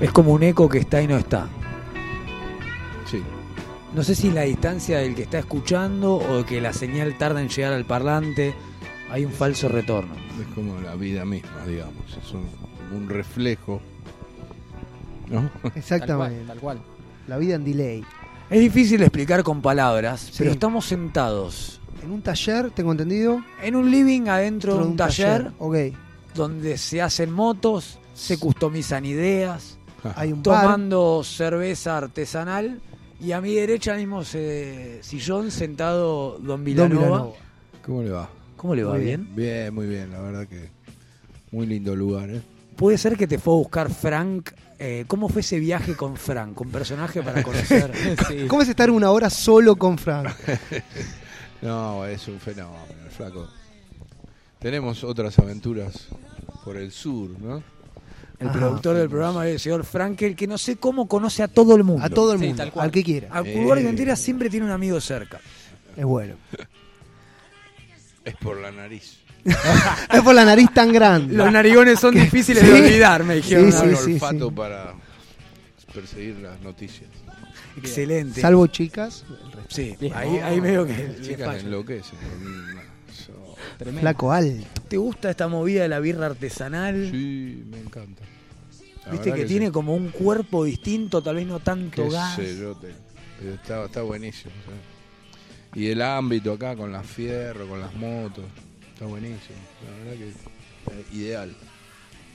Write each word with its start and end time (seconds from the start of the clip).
Es 0.00 0.12
como 0.12 0.32
un 0.32 0.42
eco 0.42 0.68
que 0.68 0.78
está 0.78 1.02
y 1.02 1.06
no 1.06 1.16
está. 1.16 1.48
Sí. 3.10 3.22
No 3.94 4.02
sé 4.02 4.14
si 4.14 4.30
la 4.30 4.42
distancia 4.42 4.98
del 4.98 5.14
que 5.14 5.22
está 5.22 5.38
escuchando 5.40 6.14
o 6.14 6.44
que 6.46 6.60
la 6.60 6.72
señal 6.72 7.18
tarda 7.18 7.40
en 7.42 7.48
llegar 7.48 7.72
al 7.72 7.84
parlante. 7.84 8.54
Hay 9.10 9.24
un 9.24 9.32
falso 9.32 9.68
retorno. 9.68 10.14
Es 10.40 10.46
como 10.54 10.80
la 10.80 10.94
vida 10.94 11.24
misma, 11.24 11.64
digamos. 11.66 12.04
Es 12.24 12.32
un, 12.32 12.46
un 12.96 13.08
reflejo. 13.08 13.80
¿No? 15.28 15.50
Exactamente. 15.74 16.44
Tal 16.46 16.58
cual. 16.58 16.80
La 17.26 17.36
vida 17.36 17.56
en 17.56 17.64
delay. 17.64 18.04
Es 18.48 18.60
difícil 18.60 19.02
explicar 19.02 19.42
con 19.42 19.60
palabras, 19.60 20.20
Sí. 20.20 20.34
pero 20.38 20.50
estamos 20.50 20.84
sentados 20.84 21.80
En 22.02 22.10
un 22.10 22.20
taller, 22.22 22.70
tengo 22.72 22.90
entendido. 22.90 23.40
en 23.62 23.76
un 23.76 23.88
living 23.90 24.22
adentro 24.28 24.76
de 24.78 24.84
un 24.84 24.96
taller 24.96 25.52
Ok. 25.58 25.76
donde 26.34 26.76
se 26.78 27.00
hacen 27.00 27.30
motos, 27.30 27.98
se 28.14 28.38
customizan 28.40 29.04
ideas, 29.04 29.78
Hay 30.16 30.32
un 30.32 30.42
bar. 30.42 30.62
tomando 30.62 31.22
cerveza 31.24 31.96
artesanal 31.98 32.80
y 33.20 33.32
a 33.32 33.40
mi 33.40 33.54
derecha 33.54 33.94
mismo 33.94 34.22
ese 34.22 34.98
sillón 35.02 35.50
sentado 35.50 36.38
Don 36.38 36.46
Don 36.46 36.64
Vilanova. 36.64 37.28
¿Cómo 37.84 38.02
le 38.02 38.10
va? 38.10 38.28
¿Cómo 38.56 38.74
le 38.74 38.84
va? 38.84 38.92
Muy 38.94 39.04
¿Bien? 39.04 39.28
Bien, 39.34 39.74
muy 39.74 39.86
bien. 39.86 40.10
La 40.10 40.20
verdad 40.20 40.46
que 40.46 40.70
muy 41.50 41.66
lindo 41.66 41.94
lugar, 41.96 42.30
¿eh? 42.30 42.40
Puede 42.76 42.96
ser 42.98 43.16
que 43.16 43.26
te 43.26 43.38
fue 43.38 43.54
a 43.54 43.56
buscar 43.58 43.90
Frank. 43.90 44.50
eh, 44.78 45.04
¿Cómo 45.06 45.28
fue 45.28 45.42
ese 45.42 45.58
viaje 45.58 45.94
con 45.96 46.16
Frank? 46.16 46.54
Con 46.54 46.70
personaje 46.70 47.22
para 47.22 47.42
conocer. 47.42 47.92
Sí. 48.28 48.46
¿Cómo 48.48 48.62
es 48.62 48.68
estar 48.68 48.90
una 48.90 49.10
hora 49.10 49.28
solo 49.30 49.76
con 49.76 49.98
Frank? 49.98 50.28
No, 51.62 52.06
es 52.06 52.26
un 52.26 52.40
fenómeno, 52.40 52.78
el 53.04 53.10
flaco. 53.10 53.46
Tenemos 54.58 55.04
otras 55.04 55.38
aventuras 55.38 56.06
por 56.64 56.78
el 56.78 56.90
sur, 56.90 57.30
¿no? 57.38 57.62
El 58.40 58.48
Ajá. 58.48 58.58
productor 58.58 58.96
del 58.96 59.08
programa 59.10 59.46
es 59.46 59.52
el 59.54 59.60
señor 59.60 59.84
Frankel, 59.84 60.34
que 60.34 60.46
no 60.46 60.56
sé 60.58 60.76
cómo 60.76 61.06
conoce 61.06 61.42
a 61.42 61.48
todo 61.48 61.76
el 61.76 61.84
mundo. 61.84 62.04
A 62.04 62.08
todo 62.08 62.32
el 62.32 62.38
Sí, 62.40 62.46
mundo, 62.46 62.62
tal 62.62 62.72
cual. 62.72 62.84
al 62.86 62.90
que 62.90 63.04
quiera. 63.04 63.28
A 63.30 63.40
Eh. 63.42 63.60
lugares 63.62 63.84
entera 63.84 64.16
siempre 64.16 64.48
tiene 64.48 64.64
un 64.66 64.72
amigo 64.72 64.98
cerca. 65.00 65.38
Es 65.96 66.04
bueno. 66.04 66.34
Es 68.24 68.34
por 68.36 68.58
la 68.60 68.70
nariz. 68.70 69.18
Es 70.12 70.20
por 70.22 70.34
la 70.34 70.44
nariz 70.44 70.68
tan 70.74 70.92
grande. 70.92 71.34
Los 71.34 71.50
narigones 71.52 71.98
son 72.00 72.14
difíciles 72.26 72.62
Sí. 72.62 72.68
de 72.70 72.80
olvidar, 72.82 73.24
me 73.24 73.36
dijeron. 73.36 73.72
Sí, 73.72 73.78
sí, 73.96 74.12
olfato 74.14 74.48
sí. 74.48 74.54
para 74.54 74.94
perseguir 75.94 76.36
las 76.36 76.60
noticias. 76.60 77.08
Excelente. 77.76 78.40
Salvo 78.40 78.66
chicas. 78.66 79.24
el 79.28 79.52
resto. 79.52 79.74
Sí, 79.74 79.96
ahí, 80.14 80.36
ahí 80.38 80.60
medio 80.60 80.86
que 80.86 81.16
chicas 81.22 81.62
enloquecen. 81.62 82.18
Tremendo. 83.80 84.00
Flaco 84.02 84.30
alto. 84.32 84.66
¿Te 84.88 84.96
gusta 84.98 85.30
esta 85.30 85.48
movida 85.48 85.82
de 85.82 85.88
la 85.88 86.00
birra 86.00 86.26
artesanal? 86.26 87.08
Sí, 87.10 87.64
me 87.70 87.80
encanta. 87.80 88.22
La 89.06 89.12
Viste 89.12 89.32
que, 89.32 89.44
tiene 89.46 89.66
sí. 89.66 89.72
como 89.72 89.94
un 89.96 90.08
cuerpo 90.10 90.64
distinto, 90.64 91.22
tal 91.22 91.36
vez 91.36 91.46
no 91.46 91.60
tanto 91.60 92.04
Qué 92.04 92.10
gas. 92.10 92.36
sé 92.36 92.58
yo, 92.58 92.74
te- 92.76 92.92
está, 93.54 93.86
está 93.86 94.02
buenísimo. 94.02 94.52
¿sabes? 94.66 94.80
Y 95.74 95.88
el 95.90 96.02
ámbito 96.02 96.52
acá 96.52 96.76
con 96.76 96.92
las 96.92 97.06
fierros, 97.06 97.66
con 97.68 97.80
las 97.80 97.94
motos, 97.94 98.44
está 98.92 99.06
buenísimo. 99.06 99.56
La 99.86 100.04
verdad 100.04 100.18
que 100.18 100.28
eh, 100.28 101.04
ideal. 101.12 101.56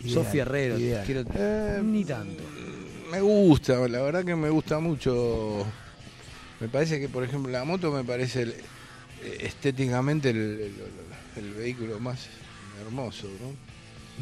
Sofía 0.08 0.42
Herrero, 0.42 0.80
ideal. 0.80 1.06
quiero- 1.06 1.23
Eh, 1.36 1.82
ni 1.84 2.04
tanto. 2.04 2.42
Me 3.12 3.22
gusta, 3.22 3.88
la 3.88 4.02
verdad 4.02 4.26
que 4.26 4.36
me 4.36 4.50
gusta 4.50 4.80
mucho. 4.80 5.64
Me 6.60 6.68
parece 6.70 7.00
que, 7.00 7.08
por 7.10 7.23
ejemplo, 7.23 7.52
la 7.52 7.64
moto 7.64 7.92
me 7.92 8.04
parece 8.04 8.42
el- 8.44 8.50
eh, 9.23 9.38
estéticamente 9.42 10.32
el, 10.32 10.38
el- 10.38 10.73
el 11.38 11.53
vehículo 11.53 12.00
más 12.00 12.28
hermoso, 12.81 13.28
¿no? 13.41 13.53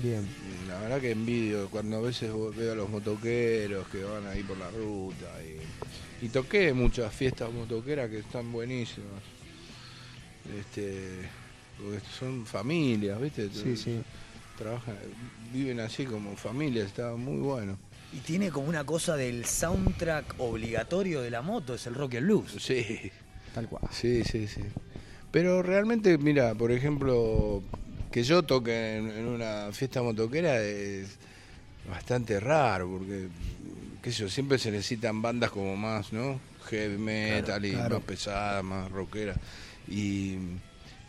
Bien. 0.02 0.28
Y 0.64 0.68
La 0.68 0.80
verdad 0.80 1.00
que 1.02 1.12
envidio 1.12 1.70
cuando 1.70 1.98
a 1.98 2.02
veces 2.02 2.32
veo 2.56 2.72
a 2.72 2.76
los 2.76 2.90
motoqueros 2.90 3.88
que 3.90 4.04
van 4.04 4.26
ahí 4.28 4.42
por 4.44 4.58
la 4.58 4.70
ruta 4.72 5.28
y, 5.44 6.26
y 6.26 6.30
toqué 6.30 6.74
muchas 6.74 7.14
fiestas 7.14 7.52
motoqueras 7.54 8.10
que 8.10 8.20
están 8.20 8.52
buenísimas. 8.52 9.22
Este, 10.60 11.30
porque 11.78 12.00
son 12.20 12.46
familias, 12.46 13.20
¿viste? 13.22 13.50
Sí, 13.52 13.78
sí. 13.78 14.02
Trabajan, 14.58 14.98
viven 15.52 15.80
así 15.80 16.06
como 16.06 16.36
familias, 16.36 16.88
está 16.88 17.16
muy 17.16 17.38
bueno. 17.40 17.78
Y 18.12 18.18
tiene 18.18 18.52
como 18.52 18.68
una 18.68 18.84
cosa 18.84 19.16
del 19.16 19.46
soundtrack 19.46 20.36
obligatorio 20.38 21.22
de 21.22 21.32
la 21.32 21.42
moto, 21.42 21.74
es 21.76 21.88
el 21.88 21.96
rock 21.96 22.16
el 22.16 22.26
blues. 22.26 22.56
Sí, 22.60 23.12
Tal 23.56 23.68
cual. 23.68 23.84
sí, 23.92 24.24
sí, 24.24 24.48
sí. 24.48 24.62
Pero 25.34 25.64
realmente, 25.64 26.20
mira, 26.20 26.54
por 26.54 26.72
ejemplo, 26.72 27.64
que 28.12 28.24
yo 28.24 28.44
toque 28.44 28.98
en, 28.98 29.10
en 29.10 29.26
una 29.26 29.72
fiesta 29.72 30.04
motoquera 30.04 30.62
es 30.62 31.18
bastante 31.90 32.40
raro, 32.40 32.88
porque, 32.88 33.30
qué 34.04 34.12
sé 34.12 34.20
yo, 34.20 34.30
siempre 34.30 34.60
se 34.60 34.70
necesitan 34.70 35.24
bandas 35.24 35.50
como 35.50 35.76
más, 35.76 36.14
¿no? 36.14 36.40
Heavy 36.66 37.00
metal 37.00 37.66
y 37.66 37.72
claro. 37.72 37.96
más 37.96 38.04
pesadas, 38.04 38.64
más 38.64 38.92
rockeras. 38.92 39.36
Y, 39.88 40.38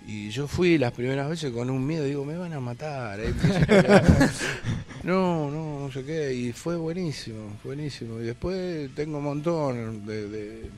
y 0.06 0.30
yo 0.30 0.48
fui 0.48 0.78
las 0.78 0.92
primeras 0.92 1.28
veces 1.28 1.52
con 1.52 1.68
un 1.68 1.86
miedo, 1.86 2.04
digo, 2.04 2.24
me 2.24 2.38
van 2.38 2.54
a 2.54 2.60
matar. 2.60 3.20
¿eh? 3.20 3.34
no, 5.02 5.50
no, 5.50 5.80
no 5.80 5.92
sé 5.92 6.02
qué. 6.02 6.32
Y 6.32 6.52
fue 6.54 6.76
buenísimo, 6.76 7.58
buenísimo. 7.62 8.18
Y 8.20 8.24
después 8.24 8.88
tengo 8.94 9.18
un 9.18 9.24
montón 9.24 10.06
de, 10.06 10.28
de 10.30 10.70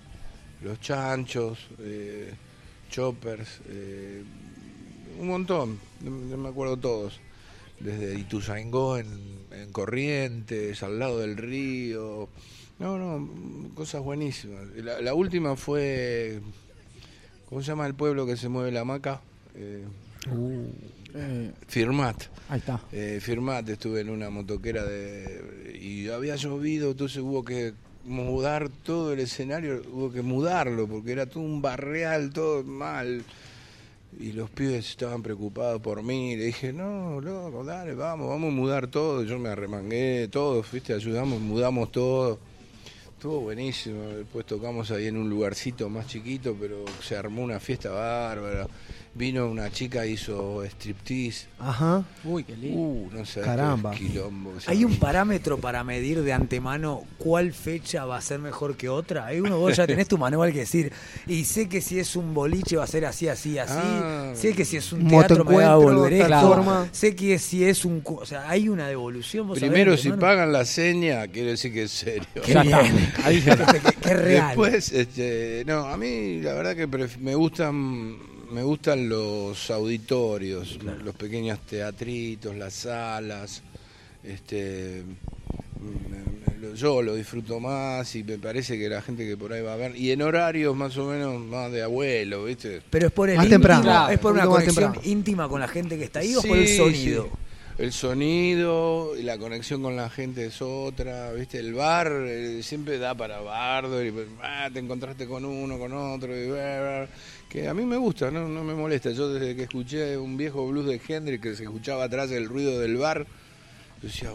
los 0.65 0.81
chanchos, 0.81 1.69
eh, 1.79 2.35
choppers, 2.91 3.61
eh, 3.69 4.23
un 5.21 5.29
montón, 5.29 5.79
no, 6.03 6.11
me 6.37 6.49
acuerdo 6.49 6.77
todos. 6.77 7.21
Desde 7.81 8.19
Ituzaingó 8.19 8.97
en, 8.99 9.07
en 9.51 9.71
Corrientes, 9.73 10.83
al 10.83 10.99
lado 10.99 11.19
del 11.21 11.37
río. 11.37 12.29
No, 12.79 12.99
no, 12.99 13.75
cosas 13.75 14.03
buenísimas. 14.03 14.65
La, 14.77 15.01
la 15.03 15.15
última 15.15 15.57
fue, 15.57 16.41
¿cómo 17.49 17.61
se 17.61 17.69
llama 17.69 17.87
el 17.87 17.95
pueblo 17.95 18.27
que 18.27 18.37
se 18.37 18.49
mueve 18.49 18.73
la 18.73 18.81
hamaca? 18.81 19.21
Eh, 19.55 19.85
Eh, 21.15 21.53
Firmat. 21.69 22.25
ahí 22.49 22.59
está. 22.59 22.81
Eh, 22.93 23.19
Firmat, 23.23 23.67
estuve 23.69 24.01
en 24.01 24.11
una 24.11 24.29
motoquera 24.29 24.85
de, 24.85 25.79
y 25.81 26.09
había 26.09 26.37
llovido, 26.37 26.91
entonces 26.91 27.19
hubo 27.19 27.43
que 27.45 27.73
mudar 28.07 28.69
todo 28.69 29.13
el 29.13 29.21
escenario, 29.21 29.83
hubo 29.93 30.11
que 30.11 30.23
mudarlo 30.23 30.87
porque 30.87 31.13
era 31.13 31.27
todo 31.27 31.43
un 31.43 31.61
barreal, 31.61 32.33
todo 32.33 32.65
mal. 32.65 33.23
Y 34.19 34.33
los 34.33 34.49
pibes 34.49 34.89
estaban 34.89 35.23
preocupados 35.23 35.83
por 35.83 36.03
mí. 36.03 36.37
Le 36.37 36.47
dije, 36.47 36.73
no, 36.73 37.21
loco, 37.21 37.65
dale, 37.65 37.95
vamos, 37.95 38.29
vamos 38.29 38.49
a 38.49 38.55
mudar 38.55 38.87
todo. 38.87 39.25
Yo 39.25 39.39
me 39.39 39.51
arremangué, 39.51 40.29
todos, 40.29 40.71
¿viste? 40.73 40.95
Ayudamos, 40.95 41.41
mudamos 41.41 41.93
todo. 41.93 42.39
Estuvo 43.13 43.41
buenísimo. 43.41 44.03
Después 44.05 44.47
tocamos 44.47 44.91
ahí 44.91 45.07
en 45.09 45.19
un 45.19 45.29
lugarcito 45.29 45.91
más 45.91 46.07
chiquito, 46.07 46.57
pero 46.59 46.85
se 47.03 47.17
armó 47.17 47.43
una 47.43 47.61
fiesta 47.61 47.91
bárbara. 47.91 48.67
Vino 49.17 49.47
una 49.47 49.71
chica, 49.71 50.05
hizo 50.05 50.63
striptease. 50.65 51.47
Ajá. 51.59 52.05
Uy, 52.23 52.45
qué 52.45 52.55
lindo. 52.55 52.79
Uh, 52.79 53.09
no 53.13 53.25
sé, 53.25 53.41
Caramba. 53.41 53.93
quilombo. 53.93 54.51
o 54.57 54.61
sea, 54.61 54.71
¿Hay 54.73 54.85
un 54.85 54.97
parámetro 54.99 55.57
para 55.57 55.83
medir 55.85 56.21
de 56.23 56.35
antemano 56.35 57.03
cuál 57.17 57.55
fecha 57.55 58.05
va 58.05 58.19
a 58.19 58.21
ser 58.21 58.41
mejor 58.41 58.77
que 58.77 58.91
otra? 58.91 59.25
Hay 59.25 59.41
uno, 59.41 59.59
vos 59.59 59.75
ya 59.75 59.87
tenés 59.87 60.07
tu 60.07 60.19
manual 60.19 60.53
que 60.53 60.59
decir, 60.61 60.93
y 61.27 61.45
sé 61.45 61.67
que 61.67 61.81
si 61.81 61.99
es 61.99 62.15
un 62.15 62.35
boliche 62.35 62.77
va 62.77 62.85
a 62.85 62.87
ser 62.87 63.07
así, 63.07 63.27
así, 63.27 63.57
así. 63.59 63.73
Ah. 63.75 64.33
sé 64.35 64.53
que 64.53 64.67
si 64.67 64.77
es 64.77 64.93
un 64.93 65.09
teatro 65.09 65.47
me 65.47 65.57
va 65.57 65.73
a 65.73 65.77
volver 65.77 66.13
esto. 66.13 66.41
forma. 66.41 66.87
Sé 66.93 67.17
que 67.17 67.39
si 67.39 67.65
es 67.65 67.87
un... 67.87 68.03
O 68.05 68.27
sea, 68.27 68.51
hay 68.51 68.69
una 68.69 68.87
devolución. 68.87 69.49
¿vos 69.49 69.59
sabés 69.59 69.71
Primero, 69.73 69.97
si 69.97 70.11
pagan 70.13 70.53
la 70.53 70.67
seña, 70.67 71.27
quiere 71.29 71.53
decir 71.53 71.73
que 71.73 71.85
es 71.85 71.91
serio. 71.91 72.27
Qué 72.45 72.53
Ya 72.53 72.63
bien. 72.63 72.75
está. 72.99 73.25
Ahí 73.27 73.41
ya 73.41 73.53
está. 73.55 73.73
Qué- 73.73 73.97
qué 74.03 74.15
real. 74.15 74.47
Después, 74.49 74.93
este, 74.93 75.65
no, 75.67 75.87
a 75.87 75.97
mí 75.97 76.43
la 76.43 76.53
verdad 76.53 76.77
que 76.77 76.87
pref- 76.87 77.17
me 77.19 77.35
gustan, 77.35 78.19
me 78.51 78.63
gustan 78.63 79.09
los 79.09 79.71
auditorios, 79.71 80.79
los 81.05 81.15
pequeños 81.15 81.59
teatritos, 81.67 82.55
las 82.57 82.75
salas. 82.75 83.63
Este, 84.25 85.03
me- 85.81 86.17
me- 86.19 86.59
lo- 86.61 86.75
yo 86.75 87.01
lo 87.03 87.15
disfruto 87.15 87.61
más 87.61 88.15
y 88.17 88.25
me 88.25 88.39
parece 88.39 88.79
que 88.79 88.89
la 88.89 89.01
gente 89.03 89.27
que 89.27 89.37
por 89.37 89.53
ahí 89.53 89.63
va 89.63 89.75
a 89.75 89.77
ver 89.77 89.97
y 89.97 90.11
en 90.11 90.23
horarios 90.23 90.75
más 90.75 90.97
o 90.97 91.07
menos 91.07 91.41
más 91.41 91.71
de 91.71 91.83
abuelo, 91.83 92.45
¿viste? 92.45 92.83
Pero 92.91 93.07
es 93.07 93.13
por 93.13 93.31
el 93.31 93.37
Más 93.37 93.47
íntimo, 93.47 93.63
temprano. 93.69 94.09
es 94.09 94.19
por 94.19 94.33
Un 94.33 94.39
una 94.39 94.47
conexión 94.47 94.93
temprano. 94.93 95.01
íntima 95.09 95.49
con 95.49 95.61
la 95.61 95.69
gente 95.69 95.97
que 95.99 96.05
está 96.05 96.21
ahí 96.21 96.35
o 96.35 96.41
Sí, 96.41 96.49
por 96.49 96.59
el 96.59 96.69
sonido. 96.69 97.25
sí. 97.25 97.31
El 97.79 97.93
sonido 97.93 99.15
y 99.19 99.23
la 99.23 99.37
conexión 99.37 99.83
con 99.83 99.97
la 99.97 100.09
gente 100.09 100.47
es 100.47 100.63
otra, 100.63 101.31
¿viste? 101.33 101.59
El 101.59 101.75
bar 101.75 102.11
eh, 102.11 102.63
siempre 102.63 102.97
da 102.97 103.15
para 103.15 103.41
bardo 103.41 104.03
y 104.03 104.15
ah, 104.43 104.71
te 104.73 104.79
encontraste 104.79 105.27
con 105.27 105.45
uno, 105.45 105.79
con 105.79 105.93
otro, 105.93 106.33
y, 106.35 106.49
que 107.51 107.69
a 107.69 107.75
mí 107.75 107.85
me 107.85 107.99
gusta, 107.99 108.31
no, 108.31 108.49
no 108.49 108.65
me 108.65 108.75
molesta. 108.75 109.11
Yo 109.11 109.29
desde 109.31 109.55
que 109.55 109.65
escuché 109.65 110.17
un 110.17 110.39
viejo 110.39 110.67
blues 110.67 110.87
de 110.87 111.01
Hendrix 111.07 111.43
que 111.43 111.55
se 111.55 111.65
escuchaba 111.65 112.05
atrás 112.05 112.31
el 112.31 112.49
ruido 112.49 112.81
del 112.81 112.97
bar, 112.97 113.27
yo 114.01 114.09
decía, 114.09 114.31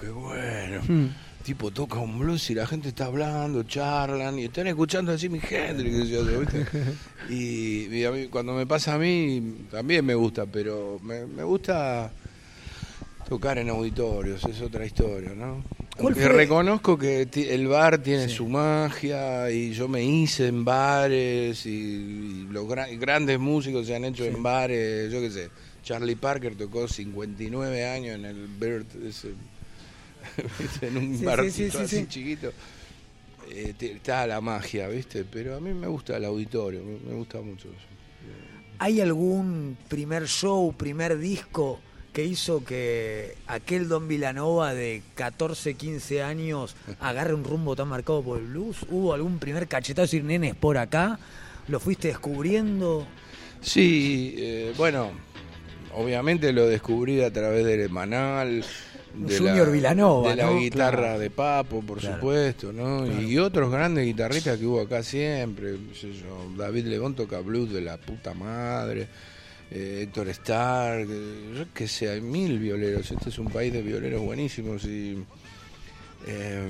qué 0.00 0.08
bueno. 0.08 0.80
Hmm. 0.88 1.08
Tipo, 1.44 1.70
toca 1.70 1.98
un 1.98 2.18
blues 2.18 2.48
y 2.48 2.54
la 2.54 2.66
gente 2.66 2.88
está 2.88 3.06
hablando, 3.06 3.62
charlan 3.62 4.38
y 4.38 4.44
están 4.44 4.68
escuchando 4.68 5.12
así 5.12 5.28
mi 5.28 5.38
Hendrix, 5.38 6.08
yo, 6.08 6.24
¿viste? 6.40 6.66
Y, 7.28 7.94
y 7.94 8.04
a 8.06 8.10
mí, 8.10 8.26
cuando 8.26 8.54
me 8.54 8.66
pasa 8.66 8.94
a 8.94 8.98
mí, 8.98 9.66
también 9.70 10.04
me 10.04 10.14
gusta, 10.14 10.46
pero 10.46 10.98
me, 11.02 11.26
me 11.26 11.44
gusta 11.44 12.10
tocar 13.30 13.58
en 13.58 13.68
auditorios, 13.70 14.44
es 14.44 14.60
otra 14.60 14.84
historia, 14.84 15.30
¿no? 15.36 15.62
¿Cuál 15.96 16.14
Porque 16.14 16.28
reconozco 16.28 16.98
que 16.98 17.28
el 17.32 17.68
bar 17.68 18.02
tiene 18.02 18.28
su 18.28 18.48
magia 18.48 19.48
y 19.52 19.72
yo 19.72 19.86
me 19.86 20.02
hice 20.02 20.48
en 20.48 20.64
bares 20.64 21.64
y, 21.64 21.70
y 21.70 22.46
los 22.50 22.64
gra- 22.66 22.98
grandes 22.98 23.38
músicos 23.38 23.86
se 23.86 23.94
han 23.94 24.04
hecho 24.04 24.24
en 24.24 24.42
bares, 24.42 25.12
yo 25.12 25.20
qué 25.20 25.30
sé. 25.30 25.48
Charlie 25.84 26.16
Parker 26.16 26.56
tocó 26.56 26.88
59 26.88 27.86
años 27.88 28.16
en 28.16 28.24
el 28.24 28.48
Bird, 28.48 28.84
en 30.82 30.96
un 30.96 31.16
Sí, 31.16 31.24
barcito 31.24 31.52
sí, 31.52 31.70
sí, 31.70 31.84
así 31.84 31.96
sí. 32.00 32.06
chiquito. 32.08 32.52
Eh, 33.48 33.74
está 33.78 34.26
la 34.26 34.40
magia, 34.40 34.88
¿viste? 34.88 35.24
Pero 35.24 35.56
a 35.56 35.60
mí 35.60 35.72
me 35.72 35.86
gusta 35.86 36.16
el 36.16 36.24
auditorio, 36.24 36.82
me 36.82 37.14
gusta 37.14 37.40
mucho 37.40 37.68
eso. 37.68 37.86
¿Hay 38.80 39.00
algún 39.00 39.76
primer 39.88 40.26
show, 40.26 40.72
primer 40.72 41.16
disco 41.18 41.78
que 42.12 42.24
hizo 42.24 42.64
que 42.64 43.36
aquel 43.46 43.88
Don 43.88 44.08
Vilanova 44.08 44.74
de 44.74 45.02
14, 45.14 45.74
15 45.74 46.22
años 46.22 46.74
agarre 47.00 47.34
un 47.34 47.44
rumbo 47.44 47.76
tan 47.76 47.88
marcado 47.88 48.22
por 48.22 48.38
el 48.38 48.46
blues? 48.46 48.78
¿Hubo 48.90 49.14
algún 49.14 49.38
primer 49.38 49.68
cachetazo 49.68 50.02
decir, 50.02 50.24
nenes, 50.24 50.54
por 50.54 50.78
acá? 50.78 51.18
¿Lo 51.68 51.78
fuiste 51.80 52.08
descubriendo? 52.08 53.06
Sí, 53.60 54.34
eh, 54.38 54.72
bueno, 54.76 55.10
obviamente 55.94 56.52
lo 56.52 56.66
descubrí 56.66 57.22
a 57.22 57.32
través 57.32 57.64
del 57.64 57.90
Manal, 57.90 58.64
de 59.14 59.38
Junior 59.38 59.66
la, 59.66 59.72
Vilanova, 59.72 60.30
de 60.30 60.36
la 60.36 60.46
¿no? 60.46 60.58
guitarra 60.58 60.98
Claro. 60.98 61.18
de 61.18 61.30
Papo, 61.30 61.82
por 61.82 61.98
Claro. 61.98 62.16
supuesto, 62.16 62.72
¿no? 62.72 63.06
Y 63.20 63.38
otros 63.38 63.70
grandes 63.70 64.04
guitarristas 64.06 64.58
que 64.58 64.66
hubo 64.66 64.80
acá 64.80 65.02
siempre, 65.02 65.76
sé 65.94 66.12
yo, 66.12 66.50
David 66.56 66.86
Lebón 66.86 67.14
toca 67.14 67.40
blues 67.40 67.72
de 67.72 67.80
la 67.82 67.96
puta 67.98 68.34
madre, 68.34 69.08
eh, 69.70 70.00
Héctor 70.02 70.28
Stark, 70.28 71.06
eh, 71.10 71.54
yo 71.56 71.64
qué 71.72 71.86
sé, 71.86 72.10
hay 72.10 72.20
mil 72.20 72.58
violeros, 72.58 73.10
este 73.10 73.28
es 73.28 73.38
un 73.38 73.48
país 73.48 73.72
de 73.72 73.82
violeros 73.82 74.20
buenísimos 74.20 74.84
y... 74.84 75.22
eh, 76.26 76.68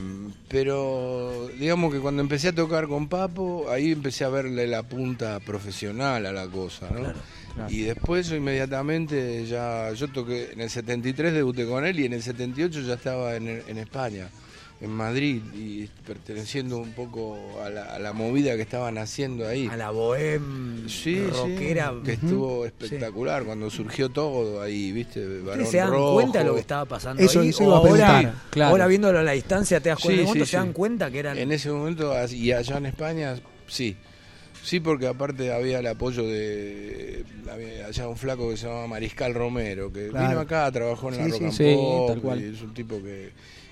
pero 0.49 1.49
digamos 1.59 1.93
que 1.93 2.01
cuando 2.01 2.23
empecé 2.23 2.49
a 2.49 2.55
tocar 2.55 2.87
con 2.89 3.09
Papo, 3.09 3.71
ahí 3.71 3.93
empecé 3.93 4.25
a 4.25 4.29
verle 4.29 4.67
la 4.67 4.83
punta 4.83 5.41
profesional 5.41 6.27
a 6.27 6.33
la 6.33 6.47
cosa, 6.47 6.91
¿no? 6.91 7.01
Claro, 7.01 7.19
claro. 7.55 7.71
Y 7.73 7.83
después 7.83 8.31
inmediatamente 8.31 9.47
ya, 9.47 9.93
yo 9.93 10.09
toqué, 10.09 10.53
en 10.53 10.61
el 10.61 10.71
73 10.71 11.33
debuté 11.33 11.67
con 11.67 11.85
él 11.87 11.99
y 11.99 12.05
en 12.05 12.13
el 12.13 12.23
78 12.23 12.83
ya 12.83 12.95
estaba 12.95 13.35
en, 13.35 13.49
en 13.49 13.79
España, 13.79 14.29
en 14.83 14.91
Madrid, 14.91 15.43
y 15.55 15.87
perteneciendo 16.07 16.79
un 16.79 16.93
poco 16.93 17.39
a 17.63 17.69
la, 17.69 17.85
a 17.95 17.99
la 17.99 18.15
movida 18.15 18.57
que 18.57 18.63
estaban 18.63 18.97
haciendo 18.97 19.47
ahí. 19.47 19.67
A 19.71 19.77
la 19.77 19.91
bohème 19.91 20.89
Sí, 20.89 21.23
rockera. 21.27 21.91
sí, 21.99 22.03
que 22.05 22.13
estuvo 22.15 22.65
espectacular 22.65 23.45
cuando 23.45 23.69
surgió 23.69 24.09
todo 24.09 24.63
ahí, 24.63 24.91
¿viste? 24.93 25.21
Barón 25.41 25.65
¿Ustedes 25.65 25.69
se 25.71 25.77
dan 25.77 25.91
Rojo. 25.91 26.15
cuenta 26.15 26.39
de 26.39 26.45
lo 26.47 26.55
que 26.55 26.61
estaba 26.61 26.87
pasando 26.87 27.23
Eso- 27.23 27.41
ahí? 27.41 27.51
eso 27.51 27.63
iba 27.65 27.75
a 27.75 27.79
ahora. 27.79 28.35
Claro. 28.51 28.71
ahora 28.71 28.87
viéndolo 28.87 29.19
a 29.19 29.23
la 29.23 29.33
distancia 29.33 29.81
te 29.81 29.91
das 29.91 29.99
cuenta, 30.01 30.23
momento 30.23 30.45
sí, 30.47 30.51
se 30.51 30.57
dan 30.57 30.73
cuenta 30.73 31.11
que 31.11 31.19
eran... 31.19 31.37
En 31.37 31.53
ese 31.53 31.71
momento, 31.71 32.15
y 32.31 32.53
allá 32.53 32.79
en 32.79 32.87
España, 32.87 33.37
sí. 33.67 33.97
Sí, 34.63 34.79
porque 34.81 35.07
aparte 35.07 35.53
había 35.53 35.79
el 35.79 35.87
apoyo 35.87 36.23
de. 36.23 37.25
había 37.51 37.87
allá 37.87 38.09
un 38.09 38.17
flaco 38.19 38.51
que 38.51 38.59
se 38.59 38.67
llama 38.67 38.87
Mariscal 38.89 39.33
Romero, 39.35 39.91
que 39.91 40.09
Claro. 40.09 40.29
vino 40.29 40.41
acá, 40.41 40.71
trabajó 40.71 41.09
en 41.11 41.17
la 41.17 41.25
Sí, 41.25 41.31
rock 41.31 41.43
and 41.45 41.53
sí, 41.53 41.75
pop, 41.77 42.07
tal 42.09 42.21
cual. 42.21 42.41
y 42.43 42.55
es 42.55 42.61
un 42.61 42.75
tipo 42.75 43.03
que 43.03 43.31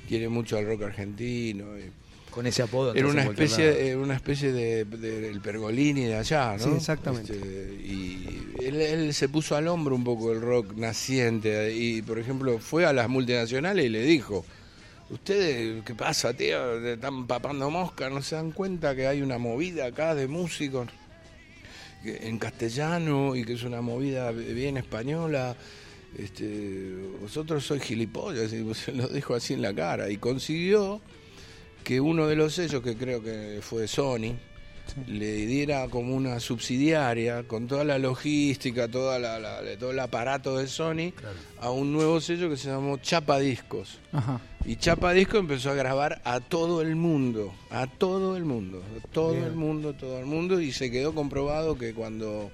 quiere 0.09 0.29
mucho 0.29 0.57
al 0.57 0.67
rock 0.67 0.83
argentino. 0.83 1.79
y 1.79 1.91
Con 2.31 2.47
ese 2.47 2.63
apodo. 2.63 2.95
era 2.95 3.07
una 3.09 3.25
especie, 3.25 3.91
lado. 3.91 4.03
una 4.03 4.15
especie 4.17 4.53
de, 4.53 4.85
de- 4.85 5.21
del 5.21 5.41
Pergolini 5.41 6.05
de 6.05 6.15
allá, 6.17 6.57
¿no? 6.57 6.65
Sí, 6.65 6.71
exactamente. 6.77 7.33
Este, 7.35 7.75
y 7.85 8.55
él, 8.65 8.81
él 8.81 9.15
se 9.15 9.29
puso 9.29 9.57
al 9.57 9.69
hombro 9.69 9.95
un 9.95 10.05
poco 10.05 10.33
el 10.33 10.41
rock 10.41 10.75
naciente 10.77 11.73
y, 11.75 12.03
por 12.03 12.19
ejemplo, 12.19 12.59
fue 12.59 12.85
a 12.87 12.93
las 12.93 13.09
multinacionales 13.09 13.85
y 13.87 13.89
le 13.89 14.03
dijo, 14.03 14.45
ustedes, 15.11 15.83
¿qué 15.85 15.95
pasa, 15.95 16.35
tío? 16.35 16.85
Están 16.87 17.27
papando 17.27 17.71
mosca, 17.71 18.11
¿no 18.11 18.21
se 18.23 18.37
dan 18.37 18.51
cuenta 18.53 18.95
que 18.95 19.07
hay 19.07 19.23
una 19.23 19.39
movida 19.39 19.87
acá 19.87 20.15
de 20.15 20.29
músicos 20.29 20.89
en 22.05 22.39
castellano 22.39 23.35
y 23.37 23.45
que 23.45 23.55
es 23.55 23.63
una 23.65 23.81
movida 23.81 24.31
bien 24.33 24.77
española? 24.77 25.57
Este, 26.17 26.95
vosotros 27.21 27.65
sois 27.65 27.83
gilipollas, 27.83 28.53
y 28.53 28.75
se 28.75 28.93
lo 28.93 29.09
dijo 29.09 29.35
así 29.35 29.55
en 29.55 29.63
la 29.63 29.75
cara. 29.75 30.11
Y 30.11 30.17
consiguió 30.17 31.01
que 31.85 32.01
uno 32.01 32.27
de 32.27 32.37
los 32.37 32.55
sellos, 32.55 32.83
que 32.83 32.97
creo 32.97 33.23
que 33.23 33.61
fue 33.63 33.87
Sony, 33.89 34.37
le 35.07 35.47
diera 35.47 35.89
como 35.89 36.15
una 36.15 36.41
subsidiaria 36.41 37.43
con 37.45 37.67
toda 37.67 37.85
la 37.85 37.99
logística, 37.99 38.89
toda 38.89 39.19
la, 39.19 39.61
todo 39.79 39.91
el 39.91 39.99
aparato 39.99 40.57
de 40.57 40.67
Sony, 40.67 41.13
a 41.61 41.71
un 41.71 41.93
nuevo 41.93 42.21
sello 42.21 42.49
que 42.49 42.57
se 42.57 42.69
llamó 42.69 42.97
Chapa 42.99 43.39
Discos. 43.39 43.99
Ajá. 44.13 44.41
Y 44.65 44.77
Chapa 44.77 45.13
Disco 45.13 45.39
empezó 45.39 45.71
a 45.71 45.75
grabar 45.75 46.21
a 46.25 46.41
todo 46.41 46.83
el 46.83 46.97
mundo, 46.97 47.55
a 47.71 47.87
todo 47.87 48.37
el 48.37 48.45
mundo, 48.45 48.83
a 48.97 49.07
todo 49.09 49.33
Bien. 49.33 49.45
el 49.45 49.55
mundo, 49.55 49.95
todo 49.95 50.19
el 50.19 50.27
mundo, 50.27 50.61
y 50.61 50.73
se 50.73 50.91
quedó 50.91 51.15
comprobado 51.15 51.79
que 51.79 51.95
cuando 51.95 52.51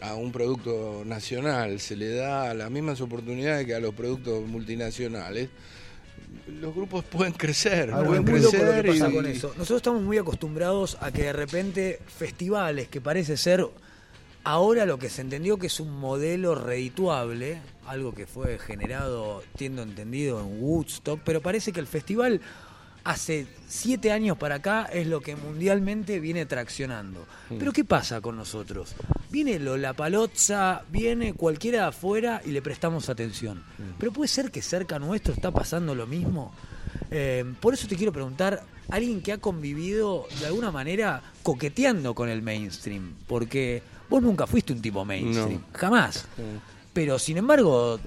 a 0.00 0.14
un 0.14 0.30
producto 0.32 1.02
nacional 1.04 1.80
se 1.80 1.96
le 1.96 2.14
da 2.14 2.54
las 2.54 2.70
mismas 2.70 3.00
oportunidades 3.00 3.66
que 3.66 3.74
a 3.74 3.80
los 3.80 3.94
productos 3.94 4.46
multinacionales, 4.46 5.48
los 6.60 6.74
grupos 6.74 7.04
pueden 7.10 7.32
crecer, 7.32 7.90
Algo 7.90 8.06
pueden 8.22 8.24
lo 8.42 8.50
crecer 8.50 8.82
que 8.82 8.88
pasa 8.92 9.08
y- 9.10 9.12
con 9.14 9.26
eso. 9.26 9.48
Nosotros 9.56 9.78
estamos 9.78 10.02
muy 10.02 10.18
acostumbrados 10.18 10.96
a 11.00 11.10
que 11.10 11.24
de 11.24 11.32
repente 11.32 12.00
festivales 12.06 12.88
que 12.88 13.00
parece 13.00 13.36
ser 13.36 13.66
ahora 14.44 14.86
lo 14.86 14.98
que 14.98 15.10
se 15.10 15.20
entendió 15.22 15.58
que 15.58 15.66
es 15.66 15.80
un 15.80 15.98
modelo 15.98 16.54
redituable, 16.54 17.58
algo 17.86 18.14
que 18.14 18.26
fue 18.26 18.58
generado, 18.58 19.42
tiendo 19.56 19.82
entendido, 19.82 20.40
en 20.40 20.62
Woodstock, 20.62 21.20
pero 21.24 21.40
parece 21.42 21.72
que 21.72 21.80
el 21.80 21.86
festival 21.86 22.40
hace 23.04 23.46
siete 23.66 24.12
años 24.12 24.36
para 24.36 24.56
acá 24.56 24.84
es 24.92 25.06
lo 25.06 25.20
que 25.20 25.34
mundialmente 25.36 26.20
viene 26.20 26.44
traccionando. 26.46 27.26
Pero 27.58 27.72
¿qué 27.72 27.84
pasa 27.84 28.20
con 28.20 28.36
nosotros? 28.36 28.94
Viene 29.30 29.58
la 29.58 29.92
Palozza, 29.92 30.82
viene 30.90 31.34
cualquiera 31.34 31.82
de 31.82 31.88
afuera 31.88 32.40
y 32.44 32.50
le 32.50 32.62
prestamos 32.62 33.08
atención. 33.08 33.62
Pero 33.98 34.12
puede 34.12 34.28
ser 34.28 34.50
que 34.50 34.62
cerca 34.62 34.98
nuestro 34.98 35.34
está 35.34 35.50
pasando 35.50 35.94
lo 35.94 36.06
mismo. 36.06 36.52
Eh, 37.10 37.44
por 37.60 37.74
eso 37.74 37.86
te 37.86 37.96
quiero 37.96 38.12
preguntar, 38.12 38.62
alguien 38.88 39.20
que 39.20 39.32
ha 39.32 39.38
convivido 39.38 40.26
de 40.40 40.46
alguna 40.46 40.70
manera 40.70 41.22
coqueteando 41.42 42.14
con 42.14 42.28
el 42.30 42.40
mainstream, 42.40 43.14
porque 43.26 43.82
vos 44.08 44.22
nunca 44.22 44.46
fuiste 44.46 44.72
un 44.72 44.80
tipo 44.80 45.04
mainstream, 45.04 45.60
No. 45.60 45.78
jamás. 45.78 46.26
Pero 46.94 47.18
sin 47.18 47.36
embargo, 47.36 48.00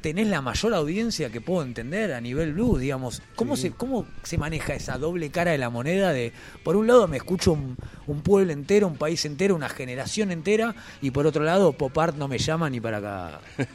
tenés 0.00 0.28
la 0.28 0.40
mayor 0.40 0.74
audiencia 0.74 1.30
que 1.30 1.40
puedo 1.40 1.62
entender 1.62 2.12
a 2.12 2.20
nivel 2.20 2.52
blues, 2.54 2.80
digamos. 2.80 3.22
¿Cómo, 3.36 3.56
se, 3.56 3.70
¿Cómo 3.72 4.06
se 4.22 4.38
maneja 4.38 4.74
esa 4.74 4.98
doble 4.98 5.30
cara 5.30 5.52
de 5.52 5.58
la 5.58 5.70
moneda 5.70 6.12
de, 6.12 6.32
por 6.62 6.76
un 6.76 6.86
lado 6.86 7.06
me 7.08 7.18
escucho 7.18 7.52
un, 7.52 7.76
un 8.06 8.22
pueblo 8.22 8.52
entero, 8.52 8.86
un 8.86 8.96
país 8.96 9.24
entero, 9.24 9.54
una 9.54 9.68
generación 9.68 10.30
entera, 10.30 10.74
y 11.02 11.10
por 11.10 11.26
otro 11.26 11.44
lado 11.44 11.72
Pop 11.72 11.96
Art 11.98 12.16
no 12.16 12.28
me 12.28 12.38
llama 12.38 12.70
ni 12.70 12.80
para 12.80 12.98
acá? 12.98 13.40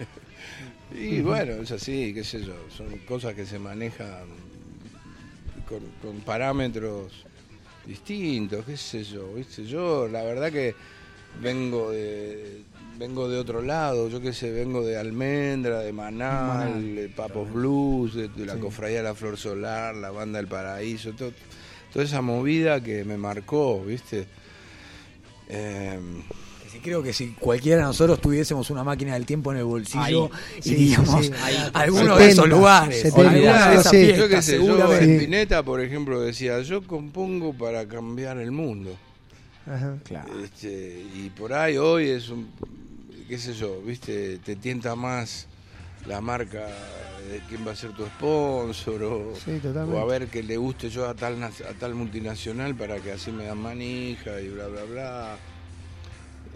Y 0.94 1.20
bueno, 1.22 1.54
es 1.54 1.72
así, 1.72 2.14
qué 2.14 2.24
sé 2.24 2.42
yo, 2.42 2.54
son 2.70 2.88
cosas 3.00 3.34
que 3.34 3.46
se 3.46 3.60
manejan 3.60 4.28
con, 5.68 5.82
con 6.02 6.22
parámetros 6.22 7.26
distintos, 7.86 8.64
qué 8.66 8.78
sé 8.78 9.04
yo, 9.04 9.34
viste, 9.34 9.66
yo 9.66 10.08
la 10.08 10.24
verdad 10.24 10.52
que 10.52 10.74
vengo 11.42 11.92
de 11.92 12.62
vengo 12.98 13.28
de 13.30 13.38
otro 13.38 13.62
lado, 13.62 14.10
yo 14.10 14.22
qué 14.22 14.32
sé, 14.34 14.52
vengo 14.52 14.82
de 14.86 14.98
Almendra, 14.98 15.80
de 15.80 15.92
Manal, 15.92 16.48
Manal. 16.48 16.96
de 16.96 17.10
Papos 17.10 17.52
Blues, 17.52 18.14
de, 18.16 18.28
de 18.30 18.46
la 18.46 18.54
Sí. 18.56 18.60
Cofradía 18.60 18.98
de 18.98 19.04
la 19.04 19.16
Flor 19.16 19.38
Solar, 19.38 19.96
la 19.96 20.12
Banda 20.12 20.38
del 20.40 20.48
Paraíso, 20.48 21.12
todo- 21.14 21.34
toda 21.92 22.06
esa 22.06 22.22
movida 22.22 22.82
que 22.82 23.04
me 23.04 23.18
marcó, 23.18 23.84
viste. 23.84 24.28
Em, 25.48 26.22
creo 26.84 27.02
que 27.04 27.14
si 27.14 27.30
cualquiera 27.34 27.78
de 27.78 27.84
nosotros 27.84 28.20
tuviésemos 28.20 28.70
una 28.70 28.84
máquina 28.84 29.14
del 29.14 29.26
tiempo 29.26 29.52
en 29.52 29.60
el 29.60 29.64
bolsillo, 29.64 30.30
Ahí. 30.34 30.62
Sí, 30.62 30.72
iríamos 30.74 31.26
sí, 31.26 31.32
sí. 31.32 31.34
a 31.74 31.80
alguno 31.80 32.18
de 32.18 32.26
esos 32.30 32.44
70, 32.46 32.56
lugares, 32.56 33.02
70, 33.02 33.30
alguna 33.30 33.70
de 33.70 33.76
esas 33.76 33.92
fiestas, 33.92 34.18
Yo 34.20 34.30
qué 34.30 34.42
sé, 34.42 34.58
yo. 34.66 35.00
Sí. 35.00 35.12
Spinetta, 35.16 35.64
por 35.64 35.82
ejemplo, 35.82 36.22
decía, 36.22 36.62
yo 36.62 36.82
compongo 36.86 37.54
para 37.54 37.88
cambiar 37.88 38.38
el 38.40 38.52
mundo. 38.52 38.96
Ajá. 39.68 39.98
Claro. 40.04 40.32
Este, 40.44 41.04
y 41.16 41.30
por 41.32 41.54
ahí 41.54 41.78
hoy 41.78 42.10
es 42.10 42.30
un, 42.30 42.48
qué 43.28 43.38
sé 43.38 43.54
yo, 43.54 43.82
viste, 43.82 44.38
te 44.40 44.56
tienta 44.56 44.96
más 44.96 45.48
la 46.08 46.22
marca 46.22 46.68
de 47.30 47.40
quién 47.50 47.66
va 47.68 47.72
a 47.72 47.76
ser 47.76 47.92
tu 47.94 48.06
sponsor 48.06 49.02
o, 49.04 49.34
Sí, 49.44 49.58
totalmente. 49.60 49.98
o 49.98 50.00
a 50.00 50.06
ver 50.06 50.28
que 50.28 50.44
le 50.44 50.58
guste 50.58 50.90
yo 50.90 51.08
a 51.08 51.14
tal, 51.16 51.42
a 51.44 51.50
tal 51.80 51.96
multinacional 51.96 52.76
para 52.76 53.00
que 53.00 53.12
así 53.12 53.32
me 53.32 53.46
dan 53.46 53.58
manija 53.58 54.40
y 54.42 54.50
bla, 54.50 54.68
bla, 54.68 54.84
bla. 54.84 55.38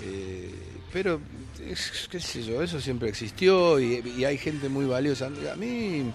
Eh, 0.02 0.54
pero, 0.94 1.20
es- 1.68 2.08
qué 2.10 2.20
sé 2.20 2.44
yo, 2.44 2.62
eso 2.62 2.80
siempre 2.80 3.10
existió 3.10 3.80
y, 3.80 4.02
y 4.18 4.26
hay 4.26 4.38
gente 4.38 4.70
muy 4.70 4.86
valiosa. 4.86 5.28
A 5.28 5.56
mí 5.56 6.12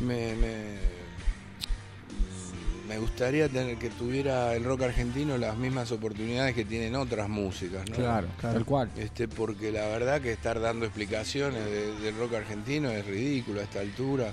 me, 0.00 0.34
me, 0.36 0.64
me 2.92 2.98
gustaría 2.98 3.48
tener 3.48 3.78
que 3.78 3.88
tuviera 3.88 4.54
el 4.54 4.64
rock 4.64 4.82
argentino 4.82 5.38
las 5.38 5.56
mismas 5.56 5.90
oportunidades 5.92 6.54
que 6.54 6.64
tienen 6.66 6.94
otras 6.94 7.26
músicas, 7.28 7.88
¿no? 7.88 7.96
Claro, 7.96 8.28
Claro. 8.38 8.54
tal 8.56 8.64
cual. 8.66 8.90
Este, 8.98 9.28
porque 9.28 9.72
la 9.72 9.86
verdad 9.86 10.20
que 10.20 10.30
estar 10.32 10.60
dando 10.60 10.84
explicaciones 10.84 11.64
de- 11.64 11.94
del 12.00 12.16
rock 12.18 12.34
argentino 12.34 12.90
es 12.90 13.06
ridículo 13.06 13.60
a 13.60 13.64
esta 13.64 13.80
altura. 13.80 14.30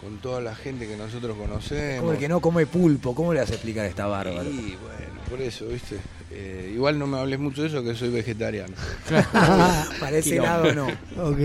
Con 0.00 0.18
toda 0.18 0.40
la 0.40 0.54
gente 0.54 0.86
que 0.88 0.96
nosotros 0.96 1.36
conocemos. 1.36 2.00
Como 2.00 2.12
el 2.12 2.18
que 2.18 2.28
no 2.28 2.40
come 2.40 2.66
pulpo, 2.66 3.14
¿cómo 3.14 3.32
le 3.34 3.40
vas 3.40 3.50
a 3.50 3.54
explicar 3.54 3.84
a 3.84 3.88
esta 3.88 4.06
bárbara? 4.06 4.42
Y 4.48 4.76
bueno, 4.80 5.20
por 5.28 5.40
eso, 5.42 5.66
¿viste? 5.68 5.96
Eh, 6.32 6.70
igual 6.74 6.98
no 6.98 7.06
me 7.06 7.18
hables 7.18 7.38
mucho 7.40 7.62
de 7.62 7.68
eso, 7.68 7.82
que 7.82 7.94
soy 7.94 8.08
vegetariano. 8.08 8.72
Para 10.00 10.16
ese 10.16 10.36
lado 10.36 10.72
no. 10.74 10.86
Ok. 10.86 11.38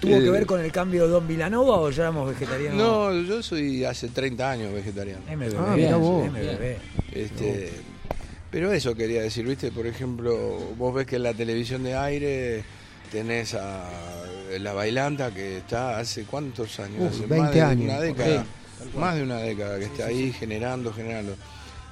¿Tuvo 0.00 0.18
que 0.18 0.26
Eh, 0.26 0.30
ver 0.30 0.46
con 0.46 0.60
el 0.60 0.70
cambio 0.72 1.04
de 1.04 1.10
Don 1.10 1.26
Vilanova 1.26 1.76
o 1.80 1.90
ya 1.90 2.02
éramos 2.02 2.28
vegetarianos? 2.28 2.76
No, 2.76 3.14
yo 3.22 3.42
soy 3.42 3.84
hace 3.84 4.08
30 4.08 4.50
años 4.50 4.74
vegetariano. 4.74 5.22
MBB. 5.34 5.56
Ah, 5.58 5.74
mirá 5.76 5.96
vos. 5.96 6.26
MBB. 6.30 6.76
Este, 7.12 7.70
pero 8.50 8.72
eso 8.72 8.94
quería 8.94 9.22
decir, 9.22 9.46
¿viste? 9.46 9.70
Por 9.72 9.86
ejemplo, 9.86 10.58
vos 10.76 10.92
ves 10.94 11.06
que 11.06 11.16
en 11.16 11.22
la 11.22 11.34
televisión 11.34 11.82
de 11.84 11.94
aire 11.96 12.64
tenés 13.10 13.54
a 13.54 13.88
la 14.60 14.72
bailanta 14.72 15.32
que 15.32 15.58
está 15.58 15.98
hace 15.98 16.24
cuántos 16.24 16.78
años, 16.80 17.00
Uf, 17.00 17.08
hace 17.12 17.20
20 17.26 17.36
más 17.38 17.54
de 17.54 17.60
años. 17.62 17.84
una 17.84 18.00
década, 18.00 18.44
Sí, 18.82 18.98
más 18.98 19.14
de 19.16 19.22
una 19.22 19.36
década 19.38 19.78
que 19.78 19.84
está 19.86 20.06
ahí 20.06 20.32
generando, 20.32 20.92
generando. 20.92 21.34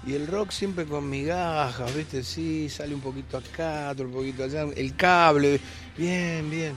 Y 0.07 0.14
el 0.14 0.26
rock 0.26 0.50
siempre 0.50 0.87
con 0.87 1.09
migajas, 1.11 1.95
¿viste? 1.95 2.23
Sí, 2.25 2.69
sale 2.71 2.95
un 2.95 3.00
poquito 3.02 3.37
acá, 3.37 3.90
otro 3.90 4.09
poquito 4.11 4.45
allá. 4.45 4.62
El 4.75 4.97
cable, 4.97 5.61
bien, 5.97 6.49
bien. 6.50 6.73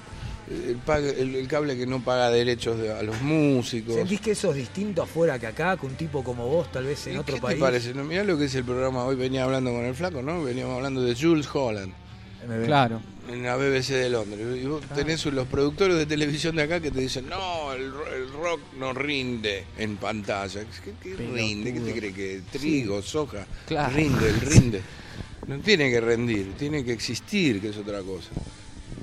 El, 0.51 0.77
el- 1.17 1.35
el 1.35 1.47
cable 1.47 1.77
que 1.77 1.87
no 1.87 2.03
paga 2.03 2.29
derechos 2.29 2.77
de- 2.77 2.91
a 2.91 3.01
los 3.01 3.21
músicos. 3.21 3.95
¿Sentís 3.95 4.19
que 4.19 4.31
eso 4.31 4.49
es 4.51 4.57
distinto 4.57 5.01
afuera 5.03 5.39
que 5.39 5.47
acá, 5.47 5.77
que 5.77 5.85
un 5.85 5.95
tipo 5.95 6.21
como 6.21 6.47
vos, 6.49 6.69
tal 6.69 6.83
vez 6.83 7.07
en 7.07 7.13
¿Y 7.13 7.17
otro 7.17 7.35
¿Qué 7.35 7.41
país? 7.41 7.55
te 7.57 7.61
parece? 7.61 7.93
No, 7.93 8.03
mirá 8.03 8.25
lo 8.25 8.37
que 8.37 8.45
es 8.45 8.55
el 8.55 8.65
programa. 8.65 9.05
Hoy 9.05 9.15
venía 9.15 9.45
hablando 9.45 9.71
con 9.71 9.85
el 9.85 9.95
flaco, 9.95 10.21
¿no? 10.21 10.43
Veníamos 10.43 10.75
hablando 10.75 11.01
de 11.01 11.15
Jules 11.15 11.47
Holland. 11.51 11.93
Claro. 12.65 12.99
En 13.29 13.43
la 13.43 13.55
BBC 13.55 13.89
de 13.93 14.09
Londres. 14.09 14.41
Y 14.61 14.65
vos 14.65 14.81
tenés 14.95 15.25
los 15.25 15.47
productores 15.47 15.97
de 15.97 16.05
televisión 16.05 16.55
de 16.55 16.63
acá 16.63 16.79
que 16.79 16.91
te 16.91 16.99
dicen, 17.01 17.27
no, 17.29 17.71
el, 17.73 17.91
ro- 17.91 18.07
el 18.13 18.31
rock 18.33 18.59
no 18.77 18.93
rinde 18.93 19.63
en 19.77 19.97
pantalla. 19.97 20.61
¿Qué, 20.83 20.91
qué 21.01 21.15
rinde? 21.15 21.73
¿Qué 21.73 21.79
te 21.79 21.93
cree 21.93 22.13
que 22.13 22.41
trigo, 22.51 23.01
soja? 23.01 23.45
Claro. 23.67 23.95
Rinde, 23.95 24.29
el 24.29 24.41
rinde. 24.41 24.81
No 25.47 25.59
tiene 25.59 25.89
que 25.89 25.99
rendir, 25.99 26.53
tiene 26.57 26.85
que 26.85 26.93
existir, 26.93 27.59
que 27.59 27.69
es 27.69 27.77
otra 27.77 28.01
cosa. 28.01 28.29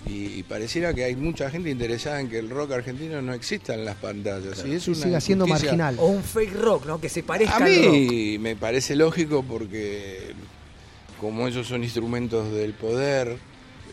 Y, 0.07 0.39
y 0.39 0.43
pareciera 0.43 0.93
que 0.95 1.05
hay 1.05 1.15
mucha 1.15 1.51
gente 1.51 1.71
interesada 1.71 2.21
en 2.21 2.29
que 2.29 2.39
el 2.39 2.49
rock 2.51 2.73
argentino 2.73 3.21
no 3.23 3.33
exista 3.35 3.75
en 3.75 3.85
las 3.85 3.97
pantallas. 3.97 4.65
Y 4.67 4.73
es 4.73 4.89
una 4.89 4.97
siga 4.97 5.21
siendo 5.21 5.47
injusticia 5.47 5.77
marginal. 5.77 5.97
O 5.99 6.07
un 6.09 6.23
fake 6.25 6.55
rock, 6.57 6.87
¿no? 6.87 7.01
Que 7.01 7.09
se 7.09 7.23
parezca 7.23 7.55
a 7.57 7.65
al 7.65 7.77
rock. 7.85 7.93
mí 7.93 8.39
me 8.39 8.57
parece 8.57 8.97
lógico 8.97 9.43
porque 9.47 10.33
como 11.21 11.47
ellos 11.47 11.67
son 11.67 11.85
instrumentos 11.85 12.51
del 12.53 12.73
poder, 12.73 13.37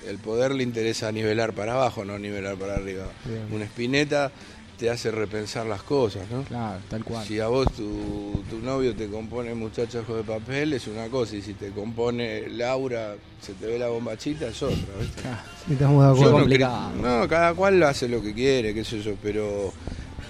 el 0.08 0.18
poder 0.18 0.54
le 0.54 0.64
interesa 0.64 1.12
nivelar 1.12 1.54
para 1.54 1.74
abajo, 1.74 2.06
no 2.06 2.18
nivelar 2.18 2.56
para 2.56 2.76
arriba. 2.76 3.06
Bien. 3.26 3.48
Una 3.52 3.66
espineta 3.66 4.32
te 4.78 4.90
hace 4.90 5.10
repensar 5.10 5.66
las 5.66 5.82
cosas, 5.82 6.30
¿no? 6.30 6.44
Claro, 6.44 6.80
tal 6.88 7.04
cual. 7.04 7.26
Si 7.26 7.40
a 7.40 7.48
vos 7.48 7.66
tu, 7.74 8.44
tu 8.50 8.60
novio 8.60 8.96
te 8.96 9.08
compone 9.08 9.54
muchachos 9.56 10.08
de 10.08 10.24
papel 10.24 10.74
es 10.74 10.88
una 10.88 11.08
cosa 11.08 11.36
y 11.36 11.42
si 11.42 11.56
te 11.56 11.72
compone 11.72 12.48
Laura, 12.50 13.16
se 13.42 13.54
te 13.54 13.66
ve 13.66 13.80
la 13.80 13.88
bombachita 13.88 14.48
es 14.48 14.62
otra, 14.62 14.94
¿viste? 15.00 15.22
Estamos 15.72 16.04
de 16.04 16.12
acuerdo. 16.12 16.32
no, 16.32 16.40
complicado. 16.40 16.92
no, 17.02 17.28
cada 17.28 17.54
cual 17.56 17.82
hace 17.84 18.08
lo 18.08 18.22
que 18.22 18.34
quiere, 18.34 18.74
qué 18.74 18.84
sé 18.84 19.02
yo, 19.02 19.16
pero 19.22 19.74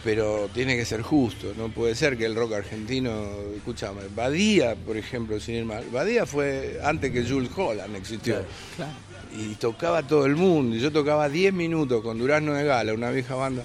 pero 0.03 0.49
tiene 0.53 0.77
que 0.77 0.85
ser 0.85 1.01
justo, 1.01 1.53
no 1.57 1.67
puede 1.67 1.93
ser 1.93 2.17
que 2.17 2.25
el 2.25 2.33
rock 2.33 2.53
argentino, 2.53 3.11
escúchame, 3.57 4.03
Badía, 4.15 4.75
por 4.75 4.95
ejemplo, 4.95 5.37
sin 5.37 5.55
ir 5.55 5.65
mal, 5.65 5.83
Badía 5.91 6.25
fue 6.25 6.79
antes 6.81 7.11
que 7.11 7.25
Jules 7.25 7.49
Holland 7.53 7.93
existió. 7.93 8.35
Claro. 8.77 8.93
Y 9.35 9.55
tocaba 9.55 10.03
todo 10.03 10.25
el 10.25 10.35
mundo, 10.35 10.75
y 10.75 10.79
yo 10.79 10.91
tocaba 10.91 11.29
10 11.29 11.53
minutos 11.53 12.01
con 12.03 12.17
Durazno 12.17 12.53
de 12.53 12.63
Gala, 12.63 12.93
una 12.93 13.09
vieja 13.11 13.35
banda. 13.35 13.63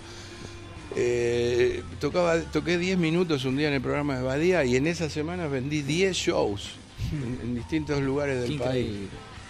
Eh, 0.96 1.82
tocaba, 2.00 2.38
toqué 2.40 2.76
10 2.78 2.98
minutos 2.98 3.44
un 3.44 3.56
día 3.56 3.68
en 3.68 3.74
el 3.74 3.80
programa 3.80 4.16
de 4.16 4.22
Badía 4.22 4.64
y 4.64 4.76
en 4.76 4.86
esa 4.86 5.08
semana 5.08 5.46
vendí 5.46 5.80
10 5.82 6.14
shows 6.14 6.70
en, 7.12 7.38
en 7.42 7.54
distintos 7.54 8.00
lugares 8.02 8.42
del 8.42 8.58
país 8.58 8.86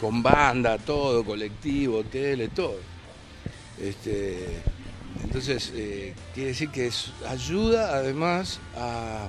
con 0.01 0.23
banda, 0.23 0.79
todo, 0.79 1.25
colectivo, 1.25 2.05
tele, 2.05 2.49
todo. 2.49 2.77
Este, 3.81 4.47
entonces, 5.25 5.73
eh, 5.75 6.15
quiere 6.35 6.51
decir 6.51 6.69
que 6.69 6.87
es- 6.89 7.11
ayuda 7.29 7.95
además 7.97 8.61
a, 8.77 9.29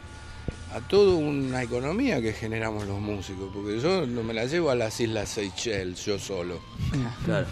a 0.73 0.81
toda 0.81 1.15
una 1.15 1.61
economía 1.61 2.19
que 2.19 2.33
generamos 2.33 2.87
los 2.87 2.99
músicos, 2.99 3.51
porque 3.53 3.79
yo 3.79 4.07
no 4.07 4.23
me 4.23 4.33
la 4.33 4.45
llevo 4.45 4.71
a 4.71 4.75
las 4.75 4.99
Islas 4.99 5.29
Seychelles 5.29 6.03
yo 6.03 6.17
solo. 6.17 6.59
Claro. 7.25 7.45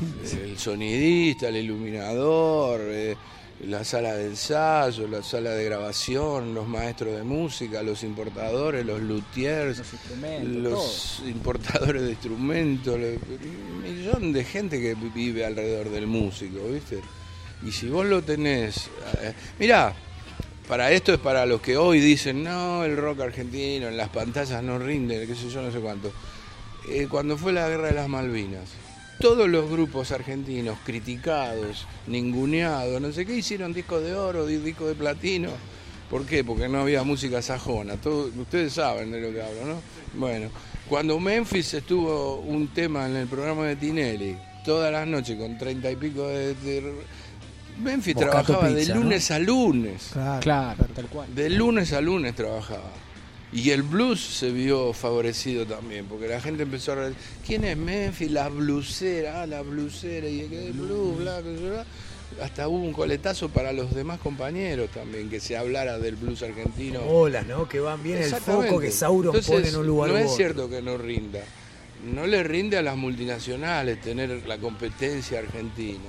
El 0.44 0.58
sonidista, 0.58 1.50
el 1.50 1.58
iluminador, 1.58 2.82
eh, 2.84 3.16
la 3.68 3.84
sala 3.84 4.14
de 4.14 4.26
ensayo, 4.26 5.08
la 5.08 5.22
sala 5.22 5.52
de 5.52 5.66
grabación, 5.66 6.56
los 6.56 6.68
maestros 6.68 7.16
de 7.16 7.24
música, 7.24 7.84
los 7.84 8.02
importadores, 8.04 8.84
los 8.86 9.00
luthiers, 9.00 9.78
Los 9.78 9.94
instrumentos, 9.94 10.64
los 10.64 11.24
importadores 11.28 12.02
de 12.02 12.10
instrumentos, 12.10 12.96
un 12.96 13.82
millón 13.84 14.34
de 14.34 14.44
gente 14.44 14.82
que 14.82 14.96
vive 14.96 15.46
alrededor 15.46 15.90
del 15.90 16.08
músico, 16.08 16.60
¿viste? 16.68 17.02
Y 17.64 17.72
si 17.72 17.88
vos 17.88 18.08
lo 18.08 18.24
tenés, 18.24 18.90
eh, 19.22 19.34
mirá, 19.60 19.94
para 20.72 20.90
esto 20.94 21.12
es 21.14 21.20
para 21.20 21.46
los 21.46 21.60
que 21.60 21.76
hoy 21.76 22.00
dicen, 22.00 22.46
no, 22.46 22.86
el 22.86 22.96
rock 22.96 23.20
argentino 23.20 23.90
en 23.90 23.98
las 23.98 24.08
pantallas 24.08 24.64
no 24.64 24.80
rinde, 24.80 25.28
qué 25.28 25.36
sé 25.36 25.50
yo, 25.50 25.62
no 25.62 25.70
sé 25.70 25.80
cuánto. 25.82 26.14
Eh, 26.88 27.08
cuando 27.10 27.38
fue 27.38 27.52
la 27.52 27.68
guerra 27.68 27.88
de 27.88 27.94
las 27.96 28.08
Malvinas, 28.08 28.70
todos 29.20 29.50
los 29.50 29.70
grupos 29.70 30.12
argentinos 30.14 30.78
criticados, 30.86 31.86
ninguneados, 32.08 33.02
no 33.02 33.12
sé 33.12 33.26
qué, 33.26 33.36
hicieron 33.36 33.74
discos 33.74 34.02
de 34.02 34.16
oro, 34.16 34.46
di- 34.46 34.60
discos 34.60 34.88
de 34.88 34.96
platino. 34.96 35.50
¿Por 36.10 36.26
qué? 36.26 36.46
Porque 36.46 36.70
no 36.70 36.80
había 36.80 37.04
música 37.04 37.42
sajona. 37.42 37.96
Ustedes 37.96 38.72
saben 38.72 39.12
de 39.12 39.20
lo 39.20 39.34
que 39.34 39.42
hablo, 39.42 39.66
¿no? 39.66 39.82
Bueno, 40.14 40.52
cuando 40.88 41.20
Memphis 41.20 41.74
estuvo 41.74 42.36
un 42.36 42.70
tema 42.70 43.08
en 43.08 43.18
el 43.18 43.28
programa 43.28 43.66
de 43.66 43.76
Tinelli, 43.76 44.38
todas 44.64 44.90
las 44.90 45.06
noches 45.06 45.38
con 45.38 45.58
treinta 45.58 45.92
y 45.92 45.98
pico 45.98 46.30
de- 46.30 46.56
Boccato 47.80 48.32
trabajaba 48.32 48.68
pizza, 48.68 48.94
de 48.94 49.00
¿no? 49.00 49.04
lunes 49.04 49.32
a 49.32 49.40
lunes. 49.40 50.10
Claro. 50.14 50.40
Claro, 50.42 50.86
tal 50.96 51.06
cual. 51.08 51.34
De 51.36 51.50
lunes 51.50 51.94
a 51.94 52.02
lunes 52.02 52.36
trabajaba. 52.36 52.92
Y 53.54 53.72
el 53.72 53.84
blues 53.84 54.22
se 54.22 54.50
vio 54.52 54.94
favorecido 54.94 55.66
también, 55.66 56.06
porque 56.06 56.28
la 56.28 56.40
gente 56.40 56.64
empezó 56.64 56.94
a... 56.94 56.96
re- 56.96 57.14
¿Quién 57.46 57.66
es 57.66 57.76
Memphis? 57.76 58.32
La 58.32 58.48
blusera, 58.48 59.42
ah, 59.42 59.46
la 59.46 59.62
blusera, 59.62 60.28
y 60.28 60.40
el 60.42 60.72
blues, 60.74 61.18
bla, 61.18 61.42
bla, 61.42 61.70
bla. 61.70 61.86
Hasta 62.42 62.70
hubo 62.70 62.78
un 62.78 62.94
coletazo 62.94 63.50
para 63.50 63.74
los 63.74 63.94
demás 63.94 64.20
compañeros 64.22 64.90
también, 64.92 65.30
que 65.30 65.42
se 65.42 65.58
hablara 65.58 66.00
del 66.00 66.16
blues 66.16 66.42
argentino. 66.44 67.02
Olas, 67.02 67.46
¿no? 67.46 67.68
Que 67.68 67.82
van 67.82 68.02
bien 68.02 68.20
el 68.20 68.34
foco 68.34 68.80
que 68.80 68.90
Sauron 68.90 69.36
Entonces, 69.36 69.52
pone 69.54 69.68
en 69.68 69.76
un 69.76 69.86
lugar 69.86 70.12
No 70.12 70.18
es 70.18 70.34
cierto 70.34 70.70
que 70.70 70.82
no 70.82 70.98
rinda. 70.98 71.42
No 72.16 72.26
le 72.26 72.42
rinde 72.44 72.78
a 72.78 72.82
las 72.82 72.96
multinacionales 72.96 74.00
tener 74.00 74.48
la 74.48 74.58
competencia 74.60 75.40
argentina. 75.40 76.00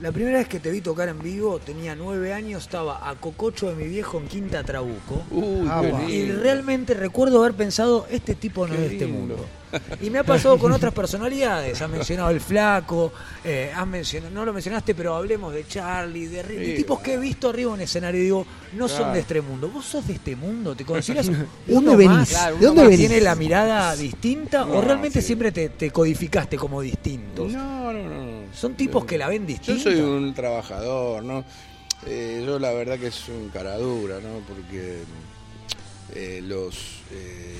La 0.00 0.12
primera 0.12 0.38
vez 0.38 0.46
que 0.46 0.60
te 0.60 0.70
vi 0.70 0.80
tocar 0.80 1.08
en 1.08 1.20
vivo, 1.20 1.58
tenía 1.58 1.96
nueve 1.96 2.32
años, 2.32 2.62
estaba 2.62 3.08
a 3.10 3.16
cococho 3.16 3.68
de 3.68 3.74
mi 3.74 3.88
viejo 3.88 4.18
en 4.18 4.28
Quinta 4.28 4.62
Trabuco. 4.62 5.24
Uy, 5.32 5.66
Ah, 5.68 5.82
qué. 6.06 6.12
Y 6.14 6.26
lindo. 6.26 6.40
realmente 6.40 6.94
recuerdo 6.94 7.40
haber 7.40 7.54
pensado, 7.54 8.06
este 8.08 8.36
tipo 8.36 8.64
no 8.68 8.74
Qué 8.76 8.84
es 8.84 8.88
de 8.90 8.94
este 8.94 9.06
lindo. 9.06 9.18
mundo. 9.36 9.46
Y 10.00 10.08
me 10.08 10.20
ha 10.20 10.24
pasado 10.24 10.56
con 10.56 10.70
otras 10.72 10.94
personalidades. 10.94 11.82
Has 11.82 11.90
mencionado 11.90 12.30
el 12.30 12.40
flaco, 12.40 13.12
eh, 13.44 13.70
has 13.74 13.86
mencionado, 13.88 14.32
no 14.32 14.44
lo 14.44 14.52
mencionaste, 14.52 14.94
pero 14.94 15.14
hablemos 15.16 15.52
de 15.52 15.66
Charlie, 15.66 16.26
de, 16.28 16.42
de 16.44 16.66
Sí, 16.66 16.74
tipos 16.76 17.00
que 17.00 17.14
he 17.14 17.18
visto 17.18 17.50
arriba 17.50 17.74
en 17.74 17.80
escenario 17.82 18.20
y 18.20 18.24
digo, 18.24 18.46
no 18.74 18.86
son 18.88 19.12
de 19.12 19.18
este 19.18 19.40
mundo. 19.42 19.68
¿Vos 19.68 19.84
sos 19.84 20.06
de 20.06 20.12
este 20.14 20.36
mundo? 20.36 20.76
¿Te 20.76 20.84
consideras 20.84 21.26
dónde 21.66 21.90
uno 21.90 21.96
venís? 21.96 22.16
más? 22.16 22.28
Claro, 22.30 22.56
¿De 22.56 22.66
dónde 22.66 22.82
más. 22.82 22.90
venís? 22.90 23.08
¿Tiene 23.08 23.20
la 23.20 23.34
mirada 23.34 23.96
distinta 23.96 24.64
o 24.64 24.80
realmente 24.80 25.20
sí. 25.20 25.26
siempre 25.26 25.50
te, 25.52 25.68
te 25.70 25.90
codificaste 25.90 26.56
como 26.56 26.80
distintos? 26.80 27.52
No, 27.52 27.92
no, 27.92 28.04
no. 28.08 28.17
Son 28.58 28.74
tipos 28.74 29.04
que 29.04 29.16
la 29.18 29.28
ven 29.28 29.42
Yo 29.42 29.46
distinta. 29.46 29.82
soy 29.84 30.00
un 30.00 30.34
trabajador, 30.34 31.22
¿no? 31.22 31.44
Eh, 32.06 32.42
yo 32.44 32.58
la 32.58 32.72
verdad 32.72 32.98
que 32.98 33.10
soy 33.10 33.36
un 33.36 33.48
caradura, 33.50 34.16
¿no? 34.20 34.40
Porque 34.48 34.98
eh, 36.14 36.40
los 36.44 37.02
eh, 37.12 37.56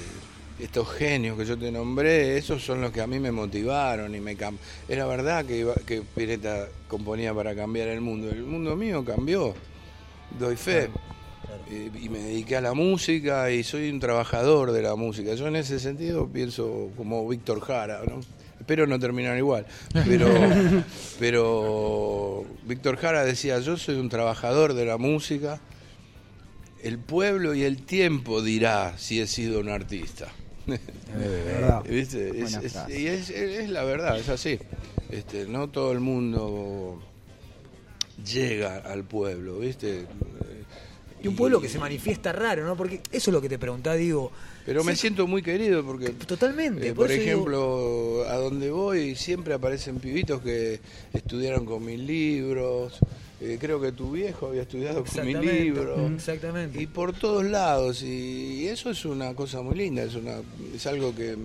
estos 0.59 0.89
genios 0.91 1.39
que 1.39 1.45
yo 1.45 1.57
te 1.57 1.71
nombré, 1.71 2.37
esos 2.37 2.65
son 2.65 2.81
los 2.81 2.91
que 2.91 3.01
a 3.01 3.07
mí 3.07 3.19
me 3.21 3.31
motivaron 3.31 4.15
y 4.15 4.21
me 4.21 4.35
cam 4.37 4.57
Era 4.89 5.07
verdad 5.07 5.45
que, 5.45 5.59
iba- 5.59 5.75
que 5.87 6.03
Pireta 6.03 6.67
componía 6.89 7.33
para 7.35 7.55
cambiar 7.55 7.89
el 7.89 8.01
mundo. 8.01 8.29
El 8.31 8.43
mundo 8.43 8.75
mío 8.75 9.05
cambió, 9.05 9.55
doy 10.39 10.57
fe. 10.57 10.89
Y 11.71 12.09
me 12.09 12.19
dediqué 12.19 12.57
a 12.57 12.61
la 12.61 12.75
música 12.75 13.51
y 13.51 13.63
soy 13.63 13.91
un 13.91 14.01
trabajador 14.01 14.73
de 14.73 14.83
la 14.83 14.97
música. 14.97 15.35
Yo 15.35 15.47
en 15.49 15.57
ese 15.57 15.79
sentido 15.79 16.27
pienso 16.29 16.91
como 16.97 17.27
Víctor 17.29 17.61
Jara, 17.61 18.03
¿no? 18.09 18.21
Espero 18.69 18.87
no 18.87 18.99
terminar 18.99 19.39
igual. 19.39 19.65
Pero, 19.95 20.29
pero 21.19 22.45
Víctor 22.67 22.99
Jara 22.99 23.25
decía, 23.25 23.61
yo 23.61 23.79
soy 23.79 23.97
un 23.97 24.11
trabajador 24.11 24.75
de 24.75 24.85
la 24.85 24.99
música, 24.99 25.59
el 26.83 26.99
pueblo 26.99 27.55
y 27.55 27.63
el 27.63 27.83
tiempo 27.83 28.43
dirá 28.43 28.99
si 28.99 29.23
he 29.23 29.27
sido 29.27 29.61
un 29.61 29.71
artista. 29.71 30.29
¿Verdad? 30.67 31.83
¿Viste? 31.89 32.43
Es, 32.43 32.59
y 32.91 33.07
es, 33.07 33.31
es 33.31 33.71
la 33.71 33.85
verdad, 33.85 34.19
es 34.19 34.29
así. 34.29 34.59
Este, 35.09 35.47
no 35.47 35.71
todo 35.71 35.93
el 35.93 36.01
mundo 36.01 37.01
llega 38.23 38.77
al 38.81 39.05
pueblo, 39.05 39.61
¿viste? 39.61 40.05
Y 41.23 41.29
un 41.29 41.35
pueblo 41.37 41.61
que 41.61 41.69
se 41.69 41.79
manifiesta 41.79 42.33
raro, 42.33 42.65
¿no? 42.65 42.77
Porque 42.77 43.01
eso 43.11 43.31
es 43.31 43.33
lo 43.35 43.41
que 43.41 43.49
te 43.49 43.59
preguntaba, 43.59 43.97
digo. 43.97 44.31
Pero 44.65 44.85
me 44.85 44.93
Sí, 44.95 45.01
siento 45.03 45.27
muy 45.27 45.43
querido 45.43 45.85
porque 45.85 46.11
Totalmente. 46.11 46.89
Eh, 46.89 46.95
por 46.95 47.07
por 47.07 47.11
eso 47.13 47.21
digo- 47.23 47.33
ejemplo, 47.33 48.25
a 48.29 48.37
donde 48.37 48.71
voy 48.71 49.17
siempre 49.17 49.55
aparecen 49.55 49.99
pibitos 49.99 50.41
que 50.43 50.79
estudiaron 51.13 51.65
con 51.65 51.85
mis 51.85 51.99
libros. 51.99 52.99
Eh, 53.41 53.57
creo 53.61 53.81
que 53.81 53.93
tu 53.93 54.13
viejo 54.13 54.49
había 54.49 54.63
estudiado 54.63 54.97
con 54.97 55.05
mis 55.05 55.13
Exactamente, 55.37 55.61
libros. 55.65 56.13
exactamente. 56.13 56.83
Y 56.83 56.87
por 56.87 57.13
todos 57.13 57.45
lados. 57.45 58.03
Y 58.03 58.67
eso 58.69 58.91
es 58.91 59.05
una 59.05 59.35
cosa 59.35 59.63
muy 59.63 59.77
linda. 59.77 60.03
Es, 60.03 60.15
una, 60.15 60.37
es 60.75 60.87
algo 60.87 61.15
que 61.15 61.37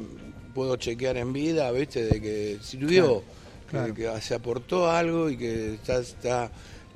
puedo 0.54 0.76
chequear 0.76 1.18
en 1.18 1.34
vida, 1.34 1.72
¿viste? 1.72 2.06
De 2.06 2.22
que 2.22 2.58
sirvió, 2.62 3.24
Claro, 3.70 3.94
que, 3.96 4.04
que 4.04 4.22
se 4.22 4.36
aportó 4.36 4.90
algo 4.92 5.30
y 5.32 5.38
que 5.38 5.74
está, 5.76 5.98
está 6.00 6.52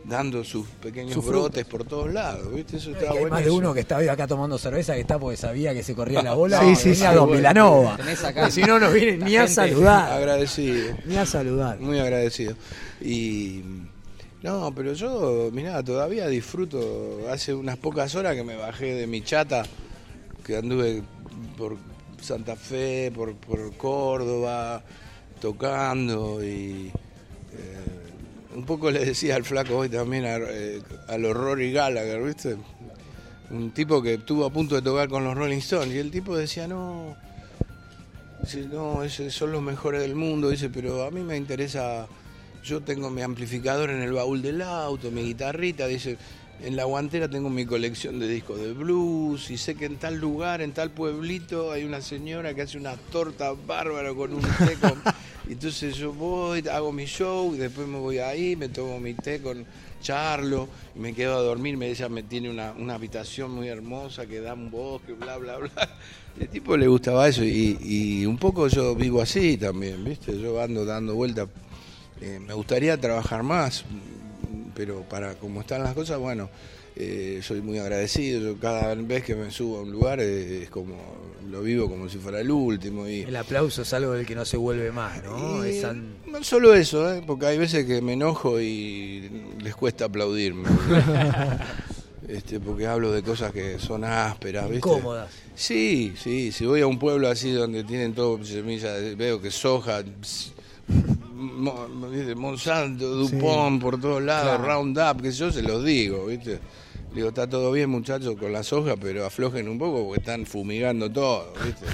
dando 0.07 0.43
sus 0.43 0.65
pequeños 0.67 1.13
Sus 1.13 1.25
brotes 1.25 1.65
por 1.65 1.83
todos 1.83 2.11
lados, 2.11 2.53
¿viste? 2.53 2.77
Eso 2.77 2.91
está 2.91 3.11
hay 3.11 3.19
bueno. 3.19 3.29
más 3.35 3.43
de 3.43 3.51
uno 3.51 3.73
que 3.73 3.81
está 3.81 3.97
hoy 3.97 4.07
acá 4.07 4.25
tomando 4.25 4.57
cerveza 4.57 4.93
que 4.93 5.01
está 5.01 5.19
porque 5.19 5.35
sabía 5.37 5.73
que 5.73 5.83
se 5.83 5.93
corría 5.93 6.21
la 6.21 6.33
bola. 6.33 6.59
Sí, 6.67 6.75
sí, 6.75 6.95
sí. 6.95 7.03
Don 7.03 7.29
acá- 7.45 8.41
Porque 8.41 8.51
si 8.51 8.61
no, 8.61 8.79
no 8.79 8.91
viene 8.91 9.17
ni 9.17 9.35
a 9.35 9.47
saludar. 9.47 10.11
Agradecido. 10.13 10.95
Ni 11.05 11.17
a 11.17 11.25
saludar. 11.25 11.79
Muy 11.79 11.99
agradecido. 11.99 12.55
Y 13.01 13.61
no, 14.43 14.73
pero 14.73 14.93
yo, 14.93 15.49
mirá, 15.51 15.83
todavía 15.83 16.27
disfruto. 16.27 17.27
Hace 17.29 17.53
unas 17.53 17.77
pocas 17.77 18.15
horas 18.15 18.35
que 18.35 18.43
me 18.43 18.55
bajé 18.55 18.93
de 18.93 19.07
mi 19.07 19.21
chata, 19.21 19.63
que 20.45 20.57
anduve 20.57 21.03
por 21.57 21.75
Santa 22.21 22.55
Fe, 22.55 23.11
por, 23.13 23.35
por 23.35 23.75
Córdoba, 23.75 24.81
tocando 25.41 26.43
y 26.43 26.91
eh, 27.53 27.96
un 28.57 28.65
poco 28.65 28.89
le 28.89 29.05
decía 29.05 29.35
al 29.35 29.43
flaco 29.45 29.77
hoy 29.77 29.87
también 29.89 30.25
a- 30.25 30.37
eh, 30.37 30.81
al 31.07 31.23
horror 31.25 31.61
y 31.61 31.71
Gallagher, 31.71 32.23
¿viste? 32.23 32.57
Un 33.51 33.69
tipo 33.71 34.01
que 34.01 34.15
estuvo 34.15 34.45
a 34.45 34.49
punto 34.49 34.73
de 34.75 34.81
tocar 34.81 35.07
con 35.07 35.23
los 35.23 35.35
Rolling 35.37 35.59
Stones 35.59 35.93
y 35.93 35.99
el 35.99 36.09
tipo 36.09 36.35
decía, 36.35 36.67
no, 36.67 37.15
no, 38.71 39.01
son 39.29 39.51
los 39.51 39.61
mejores 39.61 40.01
del 40.01 40.15
mundo, 40.15 40.49
dice, 40.49 40.69
pero 40.69 41.05
a 41.05 41.11
mí 41.11 41.21
me 41.21 41.37
interesa, 41.37 42.07
yo 42.63 42.81
tengo 42.81 43.11
mi 43.11 43.21
amplificador 43.21 43.91
en 43.91 44.01
el 44.01 44.11
baúl 44.13 44.41
del 44.41 44.61
auto, 44.63 45.11
mi 45.11 45.21
guitarrita, 45.23 45.85
dice, 45.85 46.17
en 46.63 46.75
la 46.75 46.85
guantera 46.85 47.29
tengo 47.29 47.49
mi 47.49 47.65
colección 47.65 48.19
de 48.19 48.27
discos 48.27 48.59
de 48.59 48.73
blues 48.73 49.51
y 49.51 49.57
sé 49.57 49.75
que 49.75 49.85
en 49.85 49.97
tal 49.97 50.15
lugar, 50.15 50.61
en 50.61 50.71
tal 50.71 50.91
pueblito, 50.91 51.71
hay 51.71 51.83
una 51.83 52.01
señora 52.01 52.53
que 52.53 52.63
hace 52.63 52.77
una 52.77 52.95
torta 52.95 53.53
bárbara 53.53 54.13
con 54.13 54.33
un 54.33 54.41
té 54.41 54.75
con... 54.79 55.01
Entonces 55.49 55.95
yo 55.95 56.11
voy, 56.11 56.67
hago 56.67 56.91
mi 56.91 57.05
show, 57.05 57.55
y 57.55 57.57
después 57.57 57.87
me 57.87 57.97
voy 57.97 58.17
ahí, 58.17 58.57
me 58.57 58.67
tomo 58.67 58.99
mi 58.99 59.13
té 59.13 59.41
con 59.41 59.65
Charlo, 60.01 60.67
y 60.93 60.99
me 60.99 61.13
quedo 61.13 61.37
a 61.37 61.41
dormir, 61.41 61.77
me 61.77 61.89
ella 61.89 62.09
me 62.09 62.23
tiene 62.23 62.49
una, 62.49 62.73
una 62.73 62.95
habitación 62.95 63.51
muy 63.51 63.69
hermosa 63.69 64.25
que 64.25 64.41
da 64.41 64.55
un 64.55 64.69
bosque, 64.69 65.13
bla, 65.13 65.37
bla, 65.37 65.57
bla. 65.57 65.71
El 66.39 66.49
tipo 66.49 66.75
le 66.75 66.87
gustaba 66.87 67.29
eso 67.29 67.45
y, 67.45 67.77
y 67.81 68.25
un 68.25 68.37
poco 68.37 68.67
yo 68.67 68.93
vivo 68.93 69.21
así 69.21 69.57
también, 69.57 70.03
¿viste? 70.03 70.37
Yo 70.37 70.61
ando 70.61 70.85
dando 70.85 71.15
vueltas. 71.15 71.47
Eh, 72.21 72.39
me 72.45 72.53
gustaría 72.53 72.97
trabajar 72.99 73.43
más, 73.43 73.85
pero 74.77 75.01
para 75.01 75.33
como 75.33 75.61
están 75.61 75.83
las 75.83 75.95
cosas, 75.95 76.19
bueno, 76.19 76.49
eh, 76.95 77.39
soy 77.41 77.61
muy 77.61 77.79
agradecido. 77.79 78.39
Yo 78.39 78.59
cada 78.59 78.93
vez 78.93 79.23
que 79.23 79.35
me 79.35 79.49
subo 79.49 79.79
a 79.79 79.81
un 79.81 79.91
lugar 79.91 80.19
eh, 80.19 80.63
es 80.63 80.69
como, 80.69 80.95
lo 81.49 81.63
vivo 81.63 81.89
como 81.89 82.07
si 82.07 82.19
fuera 82.19 82.39
el 82.39 82.51
último. 82.51 83.07
Y, 83.07 83.21
El 83.21 83.35
aplauso 83.35 83.81
es 83.81 83.91
algo 83.93 84.11
del 84.11 84.25
que 84.27 84.35
no 84.35 84.45
se 84.45 84.55
vuelve 84.55 84.91
más, 84.91 85.23
¿no? 85.23 85.63
no 86.27 86.43
solo 86.43 86.75
eso, 86.75 87.11
¿eh? 87.11 87.23
porque 87.25 87.47
hay 87.47 87.57
veces 87.57 87.87
que 87.87 88.01
me 88.03 88.13
enojo 88.13 88.61
y 88.61 89.29
les 89.59 89.75
cuesta 89.75 90.05
aplaudirme. 90.05 90.69
este, 92.27 92.59
porque 92.59 92.85
hablo 92.85 93.11
de 93.11 93.23
cosas 93.23 93.51
que 93.51 93.79
son 93.79 94.03
ásperas, 94.03 94.69
¿viste? 94.69 94.77
Incómodas. 94.77 95.31
Sí, 95.55 96.13
sí, 96.21 96.51
si 96.51 96.67
voy 96.67 96.81
a 96.81 96.87
un 96.87 96.99
pueblo 96.99 97.29
así 97.29 97.51
donde 97.51 97.83
tienen 97.83 98.13
todo 98.13 98.43
semillas, 98.45 99.17
veo 99.17 99.41
que 99.41 99.49
soja. 99.49 100.03
Monsanto, 101.37 103.07
Dupont 103.15 103.81
por 103.81 103.99
todos 103.99 104.21
lados, 104.21 104.59
Roundup, 104.65 105.21
que 105.21 105.31
yo 105.31 105.51
se 105.51 105.61
los 105.61 105.83
digo, 105.85 106.25
¿viste? 106.25 106.59
Digo, 107.13 107.29
está 107.29 107.47
todo 107.49 107.71
bien 107.71 107.89
muchachos 107.89 108.35
con 108.37 108.51
la 108.51 108.63
soja, 108.63 108.95
pero 108.97 109.25
aflojen 109.25 109.67
un 109.69 109.77
poco 109.77 110.05
porque 110.05 110.19
están 110.21 110.45
fumigando 110.45 111.11
todo, 111.11 111.53
¿viste? 111.63 111.85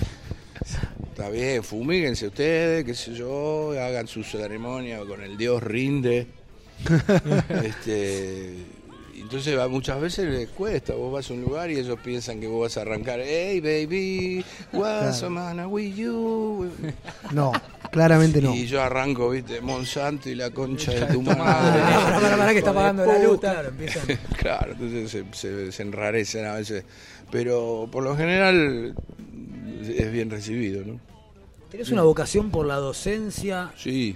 Está 1.09 1.29
bien, 1.29 1.63
fumíguense 1.63 2.27
ustedes, 2.27 2.83
qué 2.85 2.93
sé 2.95 3.13
yo, 3.13 3.71
hagan 3.71 4.07
su 4.07 4.23
ceremonia 4.23 4.99
con 5.05 5.21
el 5.21 5.37
dios 5.37 5.61
rinde. 5.61 6.27
este, 7.63 8.55
entonces 9.15 9.57
va- 9.57 9.67
muchas 9.67 10.01
veces 10.01 10.27
les 10.29 10.49
cuesta, 10.49 10.93
vos 10.95 11.13
vas 11.13 11.29
a 11.29 11.33
un 11.33 11.41
lugar 11.41 11.69
y 11.71 11.77
ellos 11.77 11.97
piensan 12.03 12.39
que 12.41 12.47
vos 12.47 12.61
vas 12.61 12.77
a 12.77 12.81
arrancar, 12.81 13.19
hey 13.23 13.59
baby, 13.61 14.43
what's 14.73 15.19
Claro. 15.19 15.29
man 15.29 15.65
with 15.71 15.93
you? 15.95 16.69
No, 17.31 17.51
claramente 17.93 18.41
no. 18.41 18.53
Y 18.53 18.65
yo 18.67 18.81
arranco, 18.81 19.29
viste, 19.29 19.61
Monsanto 19.61 20.29
y 20.29 20.35
la 20.35 20.49
concha 20.51 20.91
de 20.91 21.05
tu 21.13 21.21
madre. 21.23 21.81
pará, 21.81 22.37
pará, 22.37 22.51
que 22.51 22.57
está 22.59 22.73
pagando 22.73 23.05
la 23.05 23.19
luz. 23.19 23.39
Claro, 23.39 23.69
empiezan. 23.69 24.03
Claro, 24.37 24.71
entonces 24.73 25.09
se, 25.11 25.23
se- 25.33 25.71
se 25.71 25.81
enrarecen 25.83 26.45
a 26.45 26.55
veces. 26.55 26.83
Pero 27.31 27.87
por 27.91 28.03
lo 28.03 28.15
general 28.17 28.93
es 29.81 30.11
bien 30.11 30.29
recibido, 30.29 30.83
¿no? 30.85 30.99
Tenés 31.71 31.89
una 31.91 32.03
vocación 32.03 32.51
por 32.51 32.65
la 32.65 32.75
docencia, 32.75 33.71
Sí. 33.77 34.15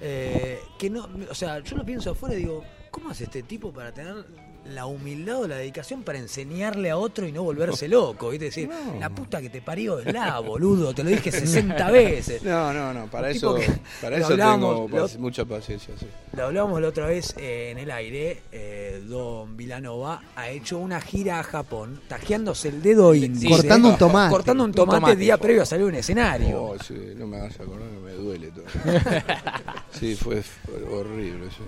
eh, 0.00 0.58
que 0.78 0.90
no, 0.90 1.08
o 1.30 1.34
sea, 1.34 1.60
yo 1.60 1.76
lo 1.76 1.84
pienso 1.84 2.10
afuera 2.10 2.34
y 2.34 2.38
digo, 2.38 2.64
¿cómo 2.90 3.10
hace 3.10 3.24
este 3.24 3.42
tipo 3.44 3.72
para 3.72 3.92
tener 3.92 4.24
la 4.72 4.86
humildad 4.86 5.42
o 5.42 5.48
la 5.48 5.56
dedicación 5.56 6.02
para 6.02 6.18
enseñarle 6.18 6.90
a 6.90 6.96
otro 6.98 7.26
y 7.26 7.32
no 7.32 7.42
volverse 7.42 7.88
loco? 7.88 8.30
¿viste? 8.30 8.46
Decir, 8.46 8.68
la 9.00 9.10
puta 9.10 9.40
que 9.40 9.48
te 9.50 9.60
parió 9.62 9.98
es 10.00 10.12
la, 10.12 10.38
boludo, 10.40 10.94
te 10.94 11.02
lo 11.04 11.10
dije 11.10 11.30
60 11.30 11.90
veces. 11.90 12.42
No, 12.42 12.72
no, 12.72 12.92
no, 12.92 13.06
para 13.06 13.28
Un 13.28 13.34
eso, 13.36 13.56
para 14.00 14.16
eso 14.18 14.28
tengo 14.36 14.88
lo- 14.90 15.08
mucha 15.18 15.44
paciencia, 15.44 15.94
sí. 15.98 16.06
Lo 16.36 16.44
hablábamos 16.46 16.80
la 16.80 16.88
otra 16.88 17.06
vez 17.06 17.34
eh, 17.38 17.70
en 17.70 17.78
el 17.78 17.90
aire, 17.90 18.42
eh, 18.52 19.02
Don 19.06 19.56
Vilanova 19.56 20.22
ha 20.36 20.48
hecho 20.50 20.78
una 20.78 21.00
gira 21.00 21.40
a 21.40 21.42
Japón, 21.42 22.00
tajeándose 22.08 22.68
el 22.68 22.82
dedo 22.82 23.14
índice. 23.14 23.48
Cortando 23.48 23.88
un 23.90 23.98
tomate. 23.98 24.30
Cortando 24.32 24.64
un 24.64 24.72
tomate, 24.72 24.96
tomate. 25.00 25.16
día 25.16 25.36
previo 25.38 25.62
a 25.62 25.66
salir 25.66 25.84
a 25.84 25.88
un 25.88 25.94
escenario. 25.94 26.62
Oh, 26.62 26.76
sí, 26.78 26.94
no 27.16 27.26
me 27.26 27.36
hagas 27.38 27.58
acordar 27.60 27.88
que 27.88 27.98
me 27.98 28.12
duele 28.12 28.50
todo. 28.50 28.64
sí, 29.92 30.14
fue, 30.16 30.42
fue 30.42 30.82
horrible. 30.92 31.46
Sí. 31.50 31.62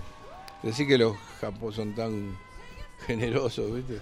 Decir 0.63 0.87
que 0.89 0.99
los 0.99 1.17
japos 1.41 1.77
son 1.77 1.95
tan 1.95 2.37
generosos, 3.07 3.75
¿viste? 3.75 3.99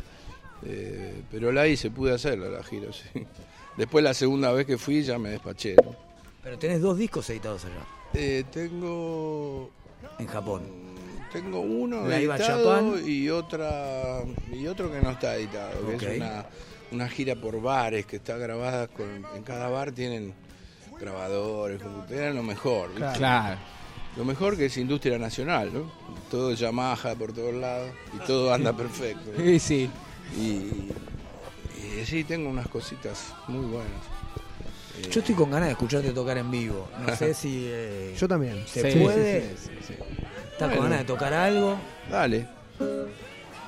Eh, 0.65 1.23
pero 1.31 1.53
la 1.53 1.67
hice, 1.67 1.91
pude 1.91 2.15
hacerla 2.15 2.49
la 2.49 2.63
gira, 2.63 2.93
sí. 2.93 3.27
Después 3.77 4.03
la 4.03 4.15
segunda 4.15 4.53
vez 4.53 4.67
que 4.67 4.79
fui 4.79 5.03
ya 5.03 5.19
me 5.19 5.31
despaché, 5.31 5.77
¿no? 5.85 5.95
Pero 6.43 6.59
tenés 6.59 6.81
dos 6.81 6.97
discos 6.97 7.29
editados 7.31 7.65
allá, 7.65 7.85
Eh, 8.15 8.45
tengo 8.51 9.71
en 10.19 10.27
Japón. 10.27 10.63
tengo 11.33 11.61
uno 11.61 12.07
La 12.07 12.19
editado 12.21 12.99
y 12.99 13.29
otra 13.29 14.23
y 14.53 14.67
otro 14.67 14.91
que 14.91 15.01
no 15.01 15.11
está 15.11 15.37
editado, 15.37 15.97
que 15.99 16.13
es 16.13 16.17
una, 16.17 16.47
una 16.93 17.09
gira 17.09 17.35
por 17.35 17.61
bares 17.61 18.07
que 18.07 18.17
está 18.17 18.39
grabada 18.39 18.89
con 18.89 19.27
en 19.35 19.43
cada 19.43 19.69
bar 19.69 19.93
tienen 19.93 20.33
grabadores, 20.99 21.83
computadoras, 21.83 22.35
lo 22.35 22.43
mejor, 22.43 22.89
¿viste? 22.95 23.19
Claro. 23.19 23.59
Lo 24.17 24.25
mejor 24.25 24.57
que 24.57 24.67
es 24.67 24.77
industria 24.79 25.19
nacional, 25.19 25.71
¿no? 25.73 25.91
Todo 26.31 26.53
Yamaha 26.55 27.15
por 27.15 27.33
todos 27.33 27.55
lados 27.55 27.91
y 28.15 28.27
todo 28.27 28.53
anda 28.53 28.73
perfecto. 28.73 29.31
¿no? 29.37 29.39
Sí, 29.45 29.59
sí. 29.59 29.91
Y, 30.37 30.91
y 32.01 32.05
sí, 32.07 32.25
tengo 32.25 32.49
unas 32.51 32.67
cositas 32.69 33.33
muy 33.49 33.65
buenas. 33.67 33.91
Eh, 34.99 35.09
Yo 35.11 35.21
estoy 35.21 35.35
con 35.35 35.51
ganas 35.51 35.67
de 35.69 35.73
escucharte 35.73 36.11
tocar 36.13 36.39
en 36.39 36.51
vivo. 36.51 36.89
No 37.07 37.15
sé 37.15 37.35
si 37.35 37.65
eh, 37.69 38.15
Yo 38.19 38.27
también. 38.27 38.65
se 38.67 38.91
Sí, 38.93 38.99
puede. 38.99 39.43
sí, 39.43 39.57
sí, 39.57 39.71
sí, 39.81 39.85
sí. 39.89 39.95
¿Estás 40.53 40.69
Bueno. 40.69 40.75
con 40.77 40.83
ganas 40.85 40.99
de 41.01 41.05
tocar 41.05 41.33
algo? 41.35 41.77
Dale. 42.11 42.47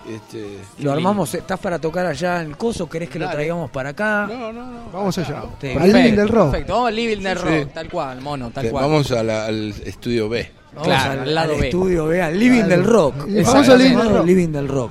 Este, 0.07 0.59
Lo 0.81 0.93
armamos, 0.93 1.35
¿estás 1.35 1.59
para 1.59 1.79
tocar 1.79 2.07
allá 2.07 2.41
en 2.41 2.49
el 2.51 2.57
coso? 2.57 2.89
¿Querés 2.89 3.11
que 3.11 3.19
lo 3.19 3.29
traigamos 3.31 3.71
para 3.71 3.91
acá? 3.91 4.27
no, 4.31 4.53
no, 4.53 4.65
no. 4.65 4.91
Vamos 4.93 5.19
acá, 5.19 5.29
allá. 5.29 5.41
¿no? 5.41 5.53
Sí. 5.61 5.69
Al 5.79 5.93
living 5.93 6.17
del 6.17 6.29
rock. 6.29 6.51
Perfecto, 6.51 6.73
vamos 6.75 6.89
al 6.89 6.97
living 6.97 7.23
del 7.23 7.39
Sí. 7.39 7.45
rock, 7.45 7.73
tal 7.75 7.91
cual, 7.91 8.21
mono, 8.21 8.51
tal 8.51 8.65
Que 8.65 8.71
cual. 8.71 8.85
Vamos 8.85 9.11
a 9.13 9.23
la- 9.23 9.47
al 9.47 9.69
estudio 9.85 10.29
B. 10.29 10.51
Vamos 10.73 10.87
Claro, 10.89 11.13
al, 11.13 11.19
al 11.21 11.35
lado 11.35 11.55
al 11.55 11.61
B. 11.61 11.67
estudio, 11.69 12.07
ve, 12.07 12.23
al 12.23 12.39
living 12.39 12.59
Claro. 12.65 12.69
del 12.71 12.85
rock. 12.85 13.15
El 13.27 13.39
Exacto. 13.39 13.53
famoso 13.65 13.77
living 13.77 13.97
del 13.99 14.09
rock. 14.17 14.27
living 14.27 14.49
del 14.53 14.69
rock. 14.69 14.91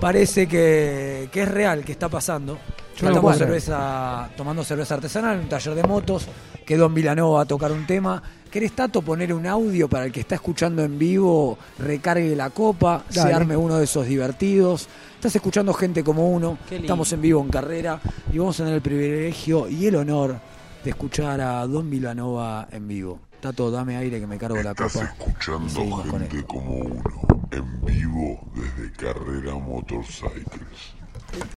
Parece 0.00 0.46
que, 0.46 1.28
que 1.32 1.42
es 1.42 1.48
real, 1.48 1.84
que 1.84 1.92
está 1.92 2.08
pasando. 2.08 2.58
Yo 2.98 3.10
no 3.10 3.32
cerveza, 3.34 4.28
tomando 4.36 4.64
cerveza 4.64 4.94
artesanal 4.94 5.34
en 5.36 5.40
un 5.42 5.48
taller 5.50 5.74
de 5.74 5.82
motos, 5.84 6.26
que 6.66 6.76
Don 6.76 6.92
Vilanova 6.92 7.36
va 7.36 7.42
a 7.42 7.46
tocar 7.46 7.72
un 7.72 7.86
tema. 7.86 8.22
¿Querés, 8.50 8.72
Tato, 8.72 9.00
poner 9.02 9.32
un 9.32 9.46
audio 9.46 9.88
para 9.88 10.04
el 10.06 10.12
que 10.12 10.20
está 10.20 10.34
escuchando 10.34 10.82
en 10.82 10.98
vivo, 10.98 11.56
recargue 11.78 12.34
la 12.34 12.50
copa, 12.50 13.04
se 13.08 13.20
Dale. 13.20 13.34
arme 13.34 13.56
uno 13.56 13.76
de 13.76 13.84
esos 13.84 14.06
divertidos? 14.06 14.88
Estás 15.14 15.34
escuchando 15.36 15.72
gente 15.72 16.02
como 16.04 16.30
uno, 16.30 16.58
estamos 16.70 17.12
en 17.12 17.20
vivo 17.22 17.40
en 17.40 17.48
carrera 17.48 18.00
y 18.32 18.38
vamos 18.38 18.56
a 18.60 18.64
tener 18.64 18.74
el 18.74 18.82
privilegio 18.82 19.68
y 19.68 19.86
el 19.86 19.96
honor 19.96 20.36
de 20.84 20.90
escuchar 20.90 21.40
a 21.40 21.66
Don 21.66 21.88
Vilanova 21.88 22.68
en 22.70 22.86
vivo. 22.88 23.20
Tato, 23.40 23.70
dame 23.70 23.96
aire 23.96 24.18
que 24.20 24.26
me 24.26 24.38
cargo 24.38 24.56
la 24.62 24.70
Estás 24.70 24.92
copa. 24.94 25.04
y 25.18 25.22
escuchando 25.28 25.96
gente 26.04 26.42
como 26.44 26.76
uno, 26.76 27.48
en 27.50 27.84
vivo 27.84 28.40
desde 28.54 28.92
Carrera 28.92 29.54
Motorcycles. 29.54 30.94